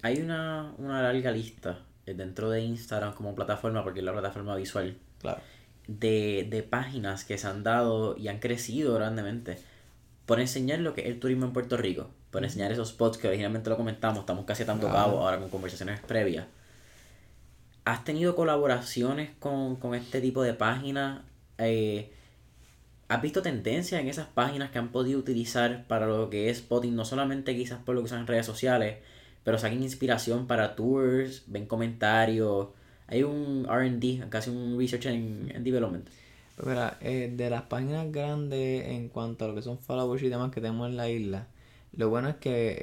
[0.00, 4.56] Hay una, una larga lista eh, dentro de Instagram como plataforma, porque es la plataforma
[4.56, 5.40] visual, Claro.
[5.86, 9.58] De, de páginas que se han dado y han crecido grandemente
[10.26, 13.28] por enseñar lo que es el turismo en Puerto Rico, por enseñar esos spots que
[13.28, 15.04] originalmente lo comentamos, estamos casi tanto Claro.
[15.04, 16.46] cabo ahora con conversaciones previas.
[17.84, 21.20] ¿Has tenido colaboraciones con, con este tipo de páginas?
[21.58, 22.12] Eh,
[23.08, 26.96] ¿Has visto tendencias en esas páginas que han podido utilizar para lo que es spotting?
[26.96, 28.96] No solamente quizás por lo que son en redes sociales,
[29.44, 32.70] pero saquen inspiración para tours, ven comentarios.
[33.08, 36.08] Hay un RD, casi un research en development.
[36.56, 40.28] Pues mira, eh, de las páginas grandes en cuanto a lo que son followers y
[40.28, 41.48] demás que tenemos en la isla,
[41.92, 42.76] lo bueno es que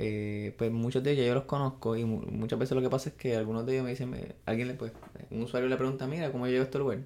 [0.48, 3.10] eh, pues muchos de ellos yo los conozco y mu- muchas veces lo que pasa
[3.10, 4.92] es que algunos de ellos me dicen, me- alguien le pues,
[5.32, 7.00] un usuario le pregunta, mira, ¿cómo yo llego a este lugar?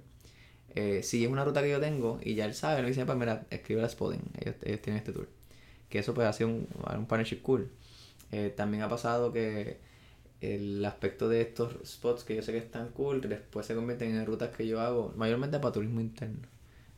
[0.75, 3.17] Eh, si es una ruta que yo tengo y ya él sabe, le dice, pues
[3.17, 5.27] mira, escribe la spotting, ellos, ellos tienen este tour.
[5.89, 7.69] Que eso pues ha sido un, un partnership cool.
[8.31, 9.79] Eh, también ha pasado que
[10.41, 14.25] el aspecto de estos spots que yo sé que están cool, después se convierten en
[14.25, 16.47] rutas que yo hago, mayormente para turismo interno,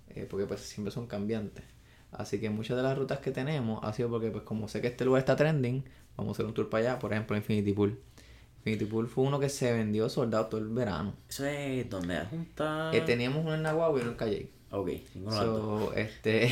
[0.09, 1.63] eh, porque pues siempre son cambiantes.
[2.11, 4.87] Así que muchas de las rutas que tenemos ha sido porque pues como sé que
[4.87, 5.83] este lugar está trending,
[6.17, 7.99] vamos a hacer un tour para allá, por ejemplo Infinity Pool.
[8.57, 11.13] Infinity Pool fue uno que se vendió soldado todo el verano.
[11.29, 12.91] Eso es donde junta.
[12.93, 14.49] Eh, teníamos uno en Nahuatl y uno en Calle.
[14.71, 15.37] Ok, ninguno.
[15.37, 16.51] So, este,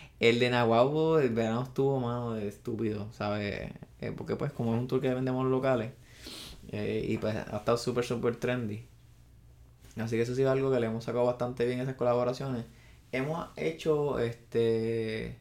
[0.20, 3.70] el de Nahuatl, el verano estuvo, mano, de estúpido, ¿sabes?
[4.00, 5.92] Eh, porque pues como es un tour que vendemos locales,
[6.74, 8.86] eh, y pues ha estado súper, súper trendy.
[9.96, 12.64] Así que eso ha sido algo que le hemos sacado bastante bien esas colaboraciones.
[13.12, 15.38] Hemos hecho este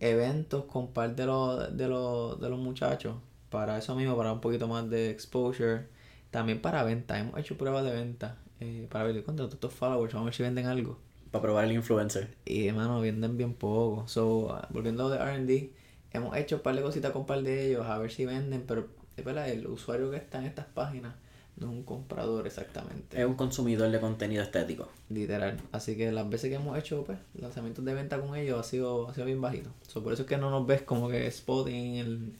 [0.00, 3.16] eventos con parte de los, de los, de los muchachos
[3.50, 5.88] para eso mismo, para un poquito más de exposure.
[6.30, 10.26] También para venta, hemos hecho pruebas de venta eh, para ver todos estos followers, vamos
[10.26, 10.98] a ver si venden algo.
[11.30, 12.36] Para probar el influencer.
[12.44, 14.08] Y hermano, venden bien poco.
[14.08, 15.70] So, volviendo de RD,
[16.12, 18.64] hemos hecho un par de cositas con un par de ellos, a ver si venden,
[18.66, 18.86] pero es
[19.24, 21.14] verdad, el usuario que está en estas páginas
[21.56, 23.20] no es un comprador exactamente.
[23.20, 24.88] Es un consumidor de contenido estético.
[25.08, 25.60] Literal.
[25.72, 29.08] Así que las veces que hemos hecho pues, lanzamientos de venta con ellos ha sido,
[29.08, 29.70] ha sido bien bajito.
[29.86, 32.38] So, por eso es que no nos ves como que spotting en,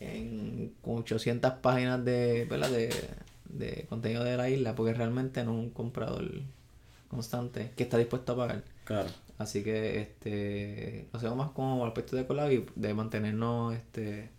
[0.00, 2.70] en con 800 páginas de, ¿verdad?
[2.70, 2.90] de,
[3.48, 6.28] de contenido de la isla, porque realmente no es un comprador
[7.08, 8.64] constante que está dispuesto a pagar.
[8.84, 9.08] Claro.
[9.38, 14.30] Así que este lo hacemos más como aspecto de collab y de mantenernos este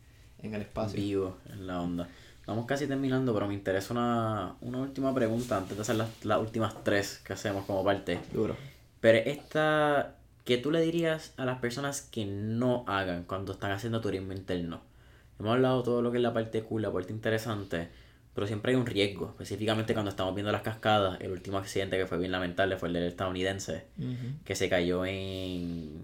[0.43, 0.99] en el espacio.
[0.99, 2.07] Vivo en la onda.
[2.39, 6.39] Estamos casi terminando, pero me interesa una, una última pregunta antes de hacer las, las
[6.39, 8.19] últimas tres que hacemos como parte.
[8.33, 8.55] Duro.
[9.01, 10.15] Pero esta,
[10.45, 14.81] ¿qué tú le dirías a las personas que no hagan cuando están haciendo turismo interno?
[15.39, 17.87] Hemos hablado todo lo que es la parte cool, la parte interesante,
[18.33, 21.21] pero siempre hay un riesgo, específicamente cuando estamos viendo las cascadas.
[21.21, 24.33] El último accidente que fue bien lamentable fue el del estadounidense, Ujú.
[24.43, 26.01] que se cayó en,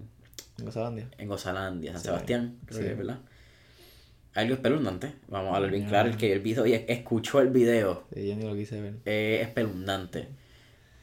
[0.60, 1.08] En Gozalandia.
[1.18, 2.06] en Gozalandia, San Sí.
[2.08, 2.88] Sebastián, creo Sí.
[2.88, 3.18] que ¿verdad?
[4.36, 7.50] Algo espeluznante, vamos a hablar bien claro, el que vio el video y escuchó el
[7.50, 8.96] video Sí, yo ni lo quise ver.
[9.06, 10.28] eh, espeluznante.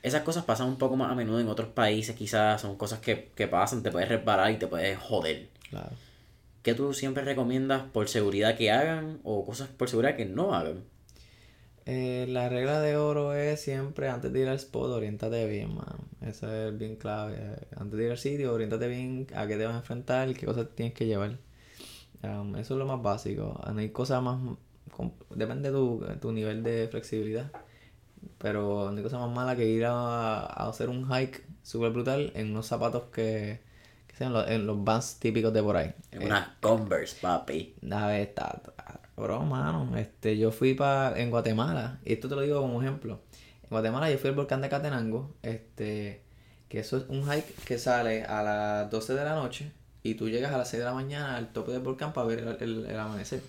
[0.03, 3.31] Esas cosas pasan un poco más a menudo en otros países, quizás son cosas que,
[3.35, 5.49] que pasan, te puedes resbalar y te puedes joder.
[5.71, 5.91] Claro.
[6.63, 10.85] ¿Qué tú siempre recomiendas por seguridad que hagan o cosas por seguridad que no hagan?
[11.87, 16.05] Eh, la regla de oro es siempre antes de ir al spot, orientate bien, mano.
[16.21, 17.37] Eso es bien clave.
[17.77, 20.69] Antes de ir al sitio, orientate bien a qué te vas a enfrentar, qué cosas
[20.77, 21.39] tienes que llevar.
[22.23, 23.61] Um, eso es lo más básico.
[23.73, 24.39] No hay cosas más.
[25.31, 27.51] Depende de tu, tu nivel de flexibilidad.
[28.39, 32.33] Pero no hay cosa más mala que ir a, a hacer un hike súper brutal
[32.35, 33.61] en unos zapatos que,
[34.07, 35.93] que sean los, en los vans típicos de por ahí.
[36.13, 37.75] En unas Converse, papi.
[37.91, 38.61] A ver, está-
[39.17, 43.21] bro, mano, este, yo fui para en Guatemala, y esto te lo digo como ejemplo.
[43.63, 46.23] En Guatemala yo fui al volcán de Catenango, este,
[46.69, 50.29] que eso es un hike que sale a las 12 de la noche y tú
[50.29, 52.87] llegas a las 6 de la mañana al tope del volcán para ver el, el-
[52.87, 53.43] el amanecer.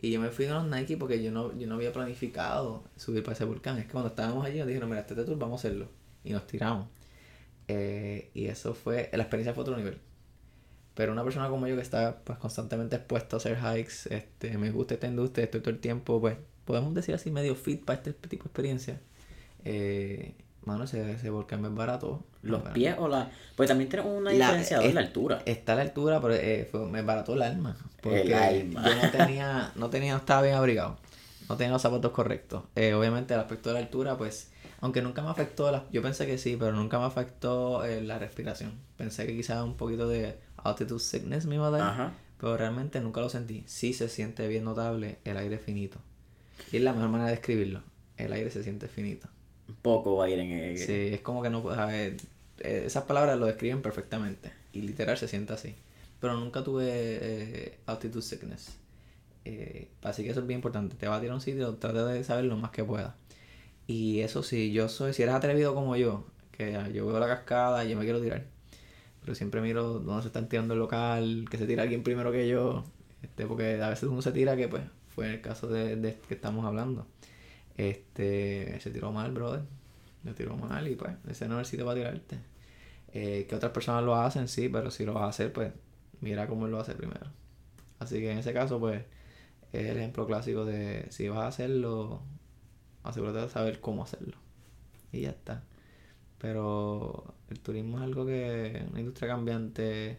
[0.00, 3.22] Y yo me fui con los Nike porque yo no, yo no había planificado subir
[3.22, 3.78] para ese volcán.
[3.78, 5.88] Es que cuando estábamos allí nos dijeron, mira, este tour vamos a hacerlo.
[6.24, 6.88] Y nos tiramos.
[7.68, 9.98] Eh, y eso fue, la experiencia fue otro nivel.
[10.94, 14.70] Pero una persona como yo que está pues constantemente expuesto a hacer hikes, este, me
[14.70, 18.12] gusta esta industria, estoy todo el tiempo, pues, podemos decir así medio fit para este
[18.28, 19.00] tipo de experiencia.
[19.64, 22.24] Eh, mano, ese, ese volcán es barato.
[22.44, 23.30] Los pies o la...
[23.56, 25.42] Pues también tiene una diferencia de es- la altura.
[25.46, 27.76] Está la altura, pero eh, fue- me barató el alma.
[28.00, 28.84] Porque El alma.
[28.86, 30.98] yo no tenía, no tenía, no estaba bien abrigado.
[31.48, 32.64] No tenía los zapatos correctos.
[32.76, 36.26] Eh, obviamente el aspecto de la altura, pues, aunque nunca me afectó, la- yo pensé
[36.26, 38.72] que sí, pero nunca me afectó eh, la respiración.
[38.96, 42.12] Pensé que quizás un poquito de altitude sickness me iba a dar, Ajá.
[42.38, 43.62] pero realmente nunca lo sentí.
[43.66, 45.98] Sí se siente bien notable el aire finito.
[46.72, 47.82] Y es la mejor manera de describirlo.
[48.16, 49.28] El aire se siente finito.
[49.82, 50.78] Poco va a ir en el...
[50.78, 51.78] Sí, es como que no puedes
[52.58, 54.52] esas palabras lo describen perfectamente.
[54.72, 55.74] Y literal se siente así.
[56.20, 58.78] Pero nunca tuve eh, altitude sickness.
[59.44, 60.96] Eh, así que eso es bien importante.
[60.96, 63.16] Te va a tirar a un sitio, trata de saber lo más que pueda.
[63.86, 67.84] Y eso sí, yo soy, si eres atrevido como yo, que yo veo la cascada
[67.84, 68.44] y yo me quiero tirar.
[69.20, 72.48] Pero siempre miro dónde se está tirando el local, que se tira alguien primero que
[72.48, 72.84] yo.
[73.22, 74.82] Este, porque a veces uno se tira que pues
[75.14, 77.06] fue el caso de, de que estamos hablando.
[77.76, 79.62] Este, se tiró mal, brother.
[80.24, 82.38] Se tiró mal y pues ese no es el sitio para tirarte.
[83.12, 85.72] Eh, que otras personas lo hacen, sí, pero si lo vas a hacer, pues
[86.20, 87.26] mira cómo él lo hace primero.
[87.98, 89.02] Así que en ese caso, pues
[89.72, 92.22] es el ejemplo clásico de si vas a hacerlo,
[93.02, 94.36] asegúrate de saber cómo hacerlo.
[95.12, 95.62] Y ya está.
[96.38, 100.18] Pero el turismo es algo que, una industria cambiante,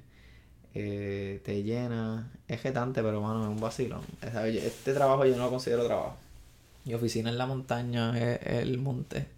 [0.74, 4.02] eh, te llena, es jetante, pero bueno, es un vacilo.
[4.22, 6.18] Este trabajo yo no lo considero trabajo.
[6.86, 9.35] Mi oficina en la montaña es el monte.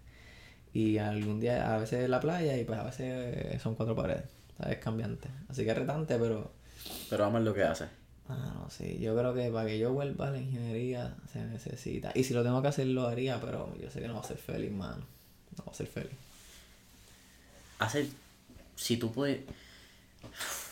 [0.72, 4.24] Y algún día, a veces la playa y pues a veces son cuatro paredes.
[4.66, 5.28] Es cambiante.
[5.48, 6.52] Así que es retante, pero...
[7.10, 7.86] Pero vamos lo que hace.
[8.28, 8.98] Ah, no, sí.
[9.00, 12.12] Yo creo que para que yo vuelva a la ingeniería se necesita.
[12.14, 14.24] Y si lo tengo que hacer, lo haría, pero yo sé que no va a
[14.24, 15.04] ser feliz, mano.
[15.56, 16.12] No va a ser feliz.
[17.78, 18.06] Hacer...
[18.76, 19.40] Si tú puedes...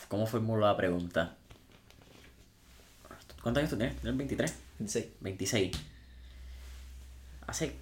[0.07, 1.35] ¿Cómo formulo la pregunta?
[3.41, 3.95] ¿Cuántos años tú tienes?
[3.97, 4.55] ¿Tienes 23?
[4.79, 5.07] 26.
[5.21, 5.71] 26.
[7.47, 7.75] Hace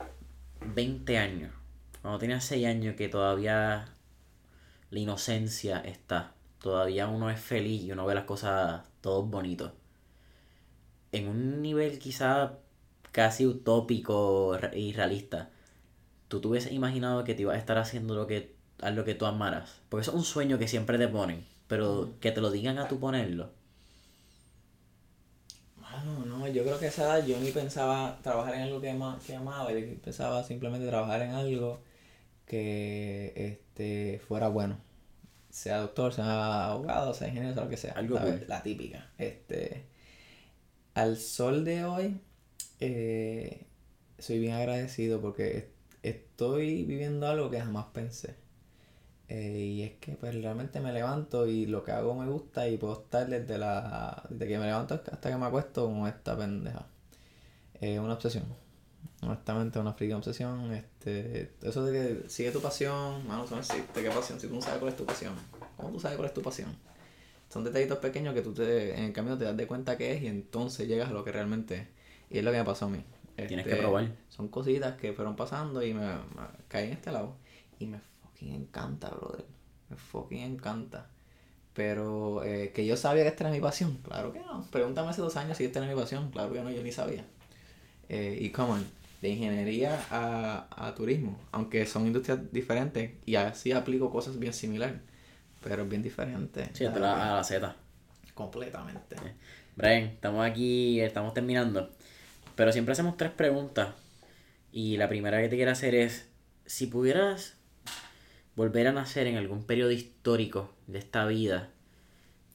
[0.74, 1.52] 20 años
[2.06, 3.88] cuando tienes 6 años que todavía
[4.92, 9.72] la inocencia está, todavía uno es feliz y uno ve las cosas todos bonitos.
[11.12, 12.60] En un nivel quizá
[13.12, 15.50] casi utópico y realista,
[16.28, 19.16] tú te hubieses imaginado que te ibas a estar haciendo lo que, a lo que
[19.16, 19.82] tú amaras.
[19.90, 22.88] Porque eso es un sueño que siempre te ponen, pero que te lo digan a
[22.88, 23.50] tú ponerlo.
[26.06, 28.96] No, no, yo creo que esa edad yo ni pensaba trabajar en algo que,
[29.26, 31.80] que amaba, yo pensaba simplemente trabajar en algo
[32.46, 34.78] que este, fuera bueno.
[35.50, 37.94] Sea doctor, sea abogado, sea ingeniero, sea lo que sea.
[37.94, 39.10] Algo La típica.
[39.18, 39.86] Este,
[40.94, 42.20] al sol de hoy,
[42.80, 43.66] eh,
[44.20, 45.70] soy bien agradecido porque
[46.04, 48.36] estoy viviendo algo que jamás pensé.
[49.28, 52.78] Eh, y es que pues realmente me levanto y lo que hago me gusta y
[52.78, 56.88] puedo estar desde la desde que me levanto hasta que me acuesto con esta pendeja.
[57.82, 58.46] Es una obsesión
[59.26, 60.72] honestamente una friki obsesión.
[60.74, 64.02] Este, eso de que sigue tu pasión, mano, eso no existe.
[64.02, 64.40] ¿Qué pasión?
[64.40, 65.34] Si tú no sabes cuál es tu pasión,
[65.78, 66.76] ¿cómo tú sabes cuál es tu pasión?
[67.50, 70.24] Son detallitos pequeños que tú te, en el camino te das de cuenta que es
[70.24, 71.88] y entonces llegas a lo que realmente es.
[72.30, 73.04] Y es lo que me pasó a mí.
[73.36, 74.12] Tienes que este, probar.
[74.30, 76.06] Son cositas que fueron pasando y me,
[76.68, 77.36] caí en este lado.
[77.80, 79.46] Y me fucking encanta, brother.
[79.90, 81.10] Me fucking encanta.
[81.74, 83.98] Pero eh, que yo sabía que esta era mi pasión.
[84.04, 84.66] Claro que no.
[84.72, 86.32] Pregúntame hace dos años si esta era mi pasión.
[86.32, 87.26] Claro que no, yo ni sabía.
[88.08, 88.78] Eh, y como
[89.26, 95.02] de ingeniería a, a turismo, aunque son industrias diferentes y así aplico cosas bien similares,
[95.64, 96.70] pero es bien diferente.
[96.74, 97.76] Sí, a la, a la Z.
[98.34, 99.16] Completamente.
[99.76, 101.90] Brian, estamos aquí, estamos terminando,
[102.56, 103.90] pero siempre hacemos tres preguntas
[104.72, 106.30] y la primera que te quiero hacer es,
[106.66, 107.58] si pudieras
[108.56, 111.70] volver a nacer en algún periodo histórico de esta vida,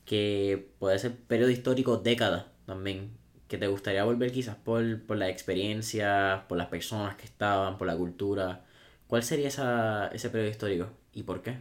[0.05, 3.11] que puede ser periodo histórico décadas también,
[3.51, 7.87] que te gustaría volver quizás por, por la experiencia, por las personas que estaban, por
[7.89, 8.65] la cultura.
[9.09, 11.59] ¿Cuál sería esa, ese periodo histórico y por qué?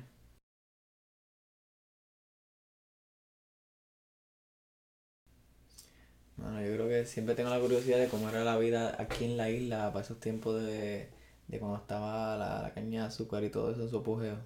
[6.38, 9.38] Bueno, yo creo que siempre tengo la curiosidad de cómo era la vida aquí en
[9.38, 11.10] la isla para esos tiempos de,
[11.48, 14.38] de cuando estaba la, caña de azúcar y todo eso, su apogeo.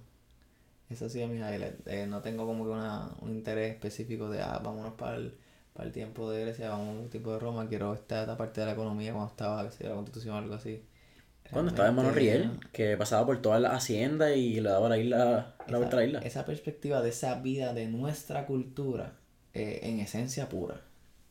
[0.90, 1.86] Eso sí es mi highlight.
[1.86, 5.34] Eh, no tengo como que una, un interés específico de, ah, vámonos para el
[5.74, 9.12] para el tiempo de Grecia, un tiempo de Roma, quiero esta, parte de la economía
[9.12, 10.82] cuando estaba, que la constitución o algo así.
[11.50, 15.56] Cuando estaba en Monorriel, que pasaba por toda la hacienda y le daba la isla,
[15.66, 16.20] la a la isla.
[16.20, 19.18] Esa perspectiva de esa vida de nuestra cultura,
[19.52, 20.80] eh, en esencia pura.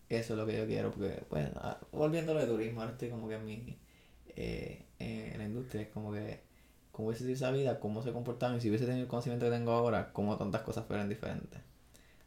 [0.09, 1.49] Eso es lo que yo quiero, porque, pues,
[1.91, 3.79] volviendo de turismo, ahora estoy como que en mi,
[4.35, 6.41] eh, en la industria, es como que,
[6.91, 9.51] cómo hubiese sido esa vida, cómo se comportaban, y si hubiese tenido el conocimiento que
[9.51, 11.61] tengo ahora, cómo tantas cosas fueran diferentes.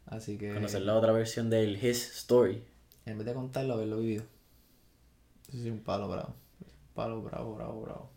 [0.07, 0.55] Así que.
[0.55, 2.63] Conocer la otra versión del His Story.
[3.05, 4.25] En vez de contarlo, haberlo vivido.
[5.49, 6.35] Eso sí, un palo bravo.
[6.61, 8.11] Un palo bravo, bravo, bravo.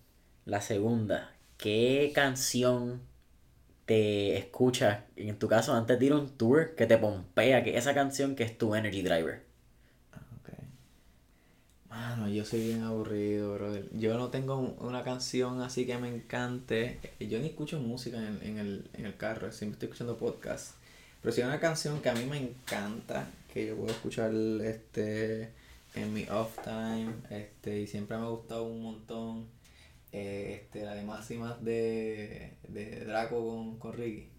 [0.45, 1.35] La segunda.
[1.57, 3.01] ¿Qué canción
[3.85, 7.77] te escuchas, en tu caso, antes de ir a un tour, que te pompea, que
[7.77, 9.43] esa canción que es tu energy driver?
[10.13, 10.53] Ok.
[11.89, 13.89] Mano, yo soy bien aburrido, brother.
[13.93, 16.99] Yo no tengo una canción así que me encante.
[17.19, 20.75] Yo ni escucho música en, en, el, en el carro, siempre estoy escuchando podcasts.
[21.22, 24.32] Pero si hay una canción que a mí me encanta, que yo puedo escuchar
[24.63, 25.51] este
[25.95, 29.47] en mi off time, este, y siempre me ha gustado un montón,
[30.11, 34.30] eh, este, la de más de, de Draco con, con Ricky.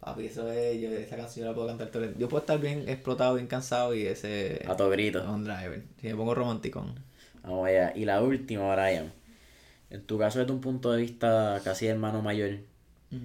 [0.00, 2.60] Papi, eso es, yo, esa canción yo la puedo cantar todo el Yo puedo estar
[2.60, 4.62] bien explotado, bien cansado y ese...
[4.68, 5.24] A todo grito.
[5.30, 5.82] On driver.
[5.98, 6.84] Si me pongo romántico.
[7.42, 7.92] Vamos allá.
[7.96, 9.12] Y la última, Brian.
[9.88, 12.58] En tu caso, desde un punto de vista casi hermano mayor,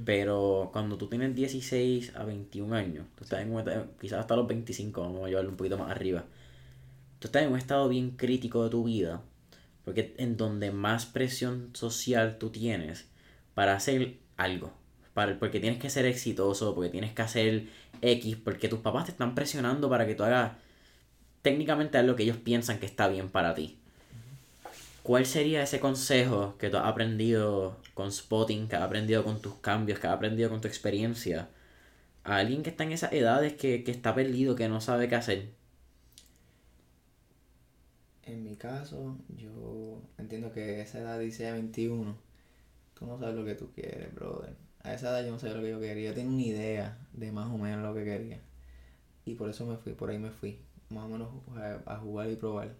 [0.06, 3.64] pero cuando tú tienes 16 a 21 años, tú estás en un,
[4.00, 6.26] quizás hasta los 25, vamos a llevarlo un poquito más arriba,
[7.20, 9.22] tú estás en un estado bien crítico de tu vida,
[9.86, 13.08] porque en donde más presión social tú tienes
[13.54, 14.72] para hacer algo,
[15.14, 17.68] para, porque tienes que ser exitoso, porque tienes que hacer
[18.02, 20.54] X, porque tus papás te están presionando para que tú hagas
[21.42, 23.78] técnicamente lo que ellos piensan que está bien para ti.
[25.10, 29.55] ¿Cuál sería ese consejo que tú has aprendido con spotting, que has aprendido con tus
[29.55, 31.49] cambios, que has aprendido con tu experiencia?
[32.24, 35.16] A alguien que está en esas edades que, que está perdido, que no sabe qué
[35.16, 35.49] hacer.
[38.22, 42.16] En mi caso, yo entiendo que esa edad dice 21.
[42.93, 44.53] Tú no sabes lo que tú quieres, brother.
[44.84, 46.10] A esa edad yo no sabía lo que yo quería.
[46.10, 48.41] Yo tenía una idea de más o menos lo que quería.
[49.26, 50.60] Y por eso me fui, por ahí me fui.
[50.89, 51.30] Más o menos
[51.88, 52.76] a, jugar y probar.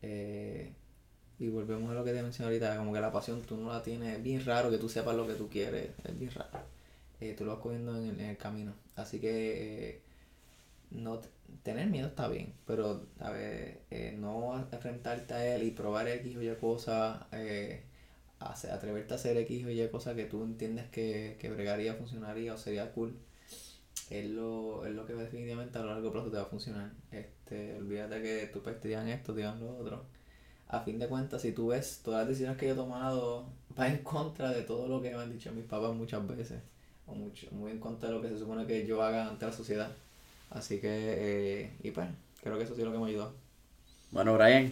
[0.00, 0.72] Eh,
[1.38, 3.82] y volvemos a lo que te mencioné ahorita, como que la pasión tú no la
[3.82, 6.58] tienes, es bien raro que tú sepas lo que tú quieres, es bien raro.
[7.20, 8.74] Eh, tú lo vas cogiendo en el, camino.
[8.94, 10.00] Así que eh,
[10.90, 11.20] no
[11.62, 16.36] tener miedo está bien, pero a ver, eh, no enfrentarte a él y probar X
[16.36, 17.22] o Y cosas,
[18.40, 22.58] atreverte a hacer X o Y cosas que tú entiendes que, que bregaría, funcionaría o
[22.58, 23.16] sería cool,
[24.10, 26.92] es lo, es lo que definitivamente a largo plazo te va a funcionar.
[27.10, 30.15] Este, olvídate que tú pues, te digan esto, te digan lo otro
[30.68, 33.46] a fin de cuentas, si tú ves todas las decisiones que yo he tomado,
[33.78, 36.60] va en contra de todo lo que me han dicho mis papás muchas veces,
[37.06, 39.52] o mucho, muy en contra de lo que se supone que yo haga ante la
[39.52, 39.90] sociedad.
[40.50, 42.08] Así que, eh, y pues,
[42.42, 43.32] creo que eso sí es lo que me ayudó.
[44.10, 44.70] Bueno, Brian,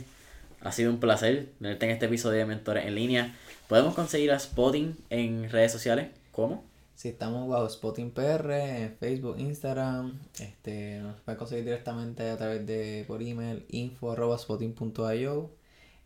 [0.61, 3.37] ha sido un placer tenerte en este episodio de Mentores en línea.
[3.69, 6.09] ¿Podemos conseguir a Spotting en redes sociales?
[6.33, 6.65] ¿Cómo?
[6.95, 12.67] Si estamos bajo Spotting PR en Facebook, Instagram, este, nos pueden conseguir directamente a través
[12.67, 15.51] de por email info.spotting.io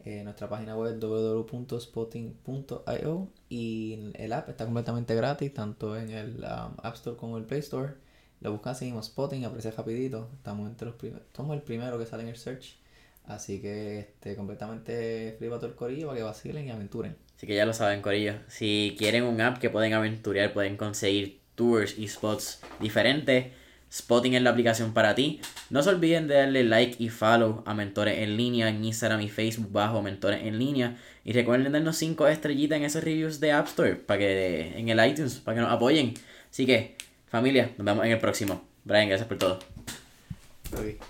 [0.05, 6.74] eh, nuestra página web www.spotting.io y el app está completamente gratis, tanto en el um,
[6.82, 7.94] App Store como el Play Store.
[8.40, 10.30] Lo buscan, seguimos Spotting, aparece rapidito.
[10.34, 12.78] Estamos entre los primeros, somos el primero que sale en el search.
[13.24, 17.16] Así que este, completamente free para todo el corillo para que vacilen y aventuren.
[17.36, 18.34] Así que ya lo saben, corillo.
[18.49, 23.49] Si quieren un app que pueden aventurar, pueden conseguir tours y spots diferentes
[23.93, 25.41] Spotting es la aplicación para ti.
[25.70, 29.28] No se olviden de darle like y follow a Mentores en línea en Instagram y
[29.28, 30.97] Facebook bajo Mentores en línea.
[31.24, 35.07] Y recuerden darnos 5 estrellitas en esos reviews de App Store para que en el
[35.07, 36.14] iTunes para que nos apoyen.
[36.51, 36.97] Así que,
[37.28, 38.66] familia, nos vemos en el próximo.
[38.84, 39.59] Brian, gracias por todo.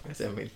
[0.05, 0.51] gracias mil.